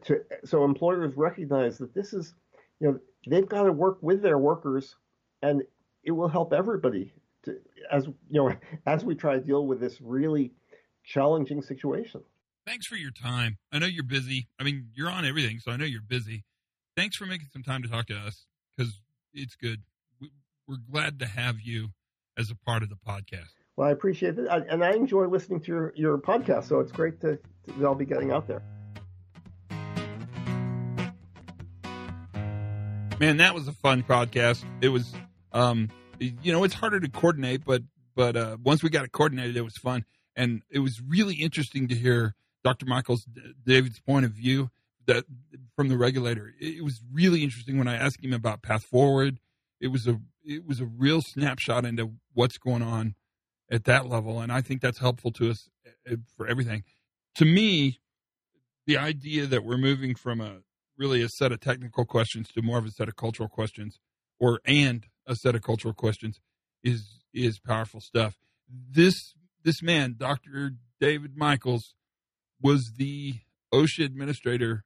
to, 0.04 0.22
so 0.44 0.64
employers 0.64 1.16
recognize 1.16 1.78
that 1.78 1.94
this 1.94 2.14
is, 2.14 2.34
you 2.80 2.88
know, 2.88 3.00
they've 3.28 3.48
got 3.48 3.64
to 3.64 3.72
work 3.72 3.98
with 4.02 4.22
their 4.22 4.38
workers, 4.38 4.96
and 5.42 5.62
it 6.04 6.12
will 6.12 6.28
help 6.28 6.54
everybody 6.54 7.14
to, 7.44 7.58
as 7.92 8.06
you 8.06 8.42
know, 8.42 8.56
as 8.86 9.04
we 9.04 9.16
try 9.16 9.36
to 9.36 9.42
deal 9.42 9.66
with 9.66 9.80
this 9.80 10.00
really 10.02 10.52
challenging 11.04 11.62
situation. 11.62 12.22
Thanks 12.66 12.86
for 12.86 12.96
your 12.96 13.12
time. 13.12 13.58
I 13.72 13.80
know 13.80 13.88
you're 13.88 14.04
busy. 14.04 14.48
I 14.60 14.64
mean, 14.64 14.90
you're 14.94 15.10
on 15.10 15.26
everything, 15.26 15.60
so 15.60 15.72
I 15.72 15.78
know 15.78 15.86
you're 15.86 16.02
busy. 16.02 16.44
Thanks 16.96 17.16
for 17.16 17.26
making 17.26 17.48
some 17.52 17.64
time 17.64 17.82
to 17.84 17.90
talk 17.90 18.08
to 18.08 18.16
us 18.16 18.46
because 18.78 19.00
it's 19.34 19.56
good. 19.56 19.82
We're 20.68 20.78
glad 20.92 21.20
to 21.20 21.26
have 21.26 21.60
you 21.60 21.90
as 22.38 22.52
a 22.52 22.56
part 22.56 22.84
of 22.84 22.90
the 22.90 22.96
podcast. 22.96 23.50
Well, 23.76 23.88
I 23.88 23.92
appreciate 23.92 24.38
it, 24.38 24.48
and 24.48 24.84
I 24.84 24.92
enjoy 24.92 25.26
listening 25.26 25.62
to 25.62 25.68
your, 25.68 25.94
your 25.96 26.18
podcast. 26.18 26.66
So 26.66 26.80
it's 26.80 26.92
great 26.92 27.20
to, 27.22 27.38
to 27.38 27.86
I'll 27.86 27.96
be 27.96 28.06
getting 28.06 28.32
out 28.32 28.48
there. 28.48 28.62
Man, 33.20 33.38
that 33.38 33.54
was 33.54 33.68
a 33.68 33.72
fun 33.72 34.04
podcast. 34.04 34.64
It 34.82 34.90
was, 34.90 35.14
um, 35.54 35.90
you 36.22 36.52
know, 36.52 36.64
it's 36.64 36.76
harder 36.76 37.00
to 37.00 37.10
coordinate, 37.10 37.66
but 37.66 37.82
but 38.16 38.36
uh, 38.36 38.58
once 38.64 38.84
we 38.84 38.90
got 38.90 39.06
it 39.06 39.12
coordinated, 39.12 39.58
it 39.58 39.64
was 39.64 39.78
fun, 39.78 40.06
and 40.36 40.62
it 40.70 40.80
was 40.80 41.02
really 41.02 41.36
interesting 41.36 41.88
to 41.88 41.96
hear 41.96 42.36
Dr. 42.64 42.86
Michaels 42.86 43.26
David's 43.66 44.00
point 44.00 44.26
of 44.26 44.32
view 44.32 44.70
that 45.08 45.26
from 45.76 45.88
the 45.90 45.98
regulator. 45.98 46.54
It 46.60 46.84
was 46.84 47.02
really 47.12 47.44
interesting 47.44 47.78
when 47.78 47.88
I 47.88 47.96
asked 47.96 48.24
him 48.24 48.34
about 48.34 48.62
path 48.62 48.84
forward. 48.84 49.40
It 49.80 49.88
was 49.88 50.08
a 50.08 50.20
it 50.44 50.66
was 50.66 50.80
a 50.80 50.86
real 50.86 51.22
snapshot 51.22 51.86
into 51.86 52.14
what's 52.34 52.58
going 52.58 52.84
on 52.84 53.16
at 53.70 53.86
that 53.86 54.08
level, 54.08 54.40
and 54.40 54.52
I 54.52 54.62
think 54.62 54.82
that's 54.82 55.00
helpful 55.00 55.32
to 55.34 55.50
us 55.50 55.70
uh, 56.10 56.18
for 56.38 56.48
everything. 56.48 56.84
To 57.36 57.46
me, 57.46 58.00
the 58.86 58.98
idea 58.98 59.48
that 59.48 59.64
we're 59.64 59.78
moving 59.78 60.14
from 60.14 60.42
a 60.42 60.58
really 60.98 61.24
a 61.24 61.30
set 61.30 61.52
of 61.52 61.62
technical 61.62 62.06
questions 62.06 62.50
to 62.50 62.62
more 62.62 62.78
of 62.78 62.86
a 62.86 62.92
set 62.92 63.08
of 63.08 63.16
cultural 63.16 63.50
questions, 63.50 64.00
or 64.40 64.60
and 64.66 65.08
a 65.28 65.36
set 65.36 65.56
of 65.56 65.62
cultural 65.62 65.94
questions 65.94 66.40
is 66.84 67.20
is 67.34 67.60
powerful 67.60 68.02
stuff. 68.02 68.38
This 68.70 69.34
this 69.64 69.82
man, 69.82 70.16
Dr. 70.18 70.74
David 71.00 71.38
Michaels, 71.38 71.94
was 72.62 72.94
the 72.98 73.36
OSHA 73.74 74.06
administrator 74.06 74.84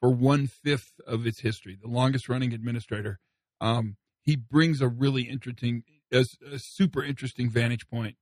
for 0.00 0.10
one 0.10 0.46
fifth 0.46 1.00
of 1.06 1.26
its 1.26 1.40
history, 1.40 1.76
the 1.80 1.88
longest 1.88 2.28
running 2.28 2.52
administrator. 2.52 3.18
Um, 3.60 3.96
he 4.24 4.36
brings 4.36 4.80
a 4.80 4.88
really 4.88 5.22
interesting, 5.22 5.84
a, 6.12 6.24
a 6.52 6.58
super 6.58 7.02
interesting 7.02 7.48
vantage 7.48 7.86
point 7.88 8.16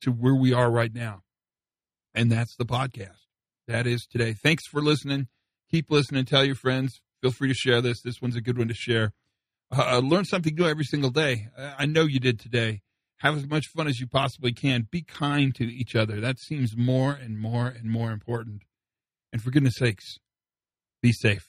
to 0.00 0.10
where 0.10 0.34
we 0.34 0.52
are 0.52 0.70
right 0.70 0.92
now, 0.92 1.22
and 2.14 2.32
that's 2.32 2.56
the 2.56 2.64
podcast. 2.64 3.26
That 3.68 3.86
is 3.86 4.06
today. 4.10 4.32
Thanks 4.32 4.66
for 4.66 4.82
listening 4.82 5.28
keep 5.72 5.90
listening. 5.90 6.24
Tell 6.24 6.44
your 6.44 6.54
friends. 6.54 7.00
Feel 7.20 7.32
free 7.32 7.48
to 7.48 7.54
share 7.54 7.80
this. 7.80 8.02
This 8.02 8.20
one's 8.20 8.36
a 8.36 8.40
good 8.40 8.58
one 8.58 8.68
to 8.68 8.74
share. 8.74 9.12
Uh, 9.74 10.00
learn 10.00 10.24
something 10.24 10.54
new 10.54 10.66
every 10.66 10.84
single 10.84 11.10
day. 11.10 11.48
I 11.56 11.86
know 11.86 12.02
you 12.02 12.20
did 12.20 12.38
today. 12.38 12.82
Have 13.20 13.36
as 13.36 13.46
much 13.46 13.68
fun 13.68 13.86
as 13.86 14.00
you 14.00 14.06
possibly 14.06 14.52
can. 14.52 14.88
Be 14.90 15.02
kind 15.02 15.54
to 15.54 15.64
each 15.64 15.96
other. 15.96 16.20
That 16.20 16.38
seems 16.38 16.76
more 16.76 17.12
and 17.12 17.38
more 17.38 17.68
and 17.68 17.90
more 17.90 18.10
important. 18.10 18.62
And 19.32 19.40
for 19.40 19.50
goodness 19.50 19.76
sakes, 19.76 20.18
be 21.00 21.12
safe. 21.12 21.48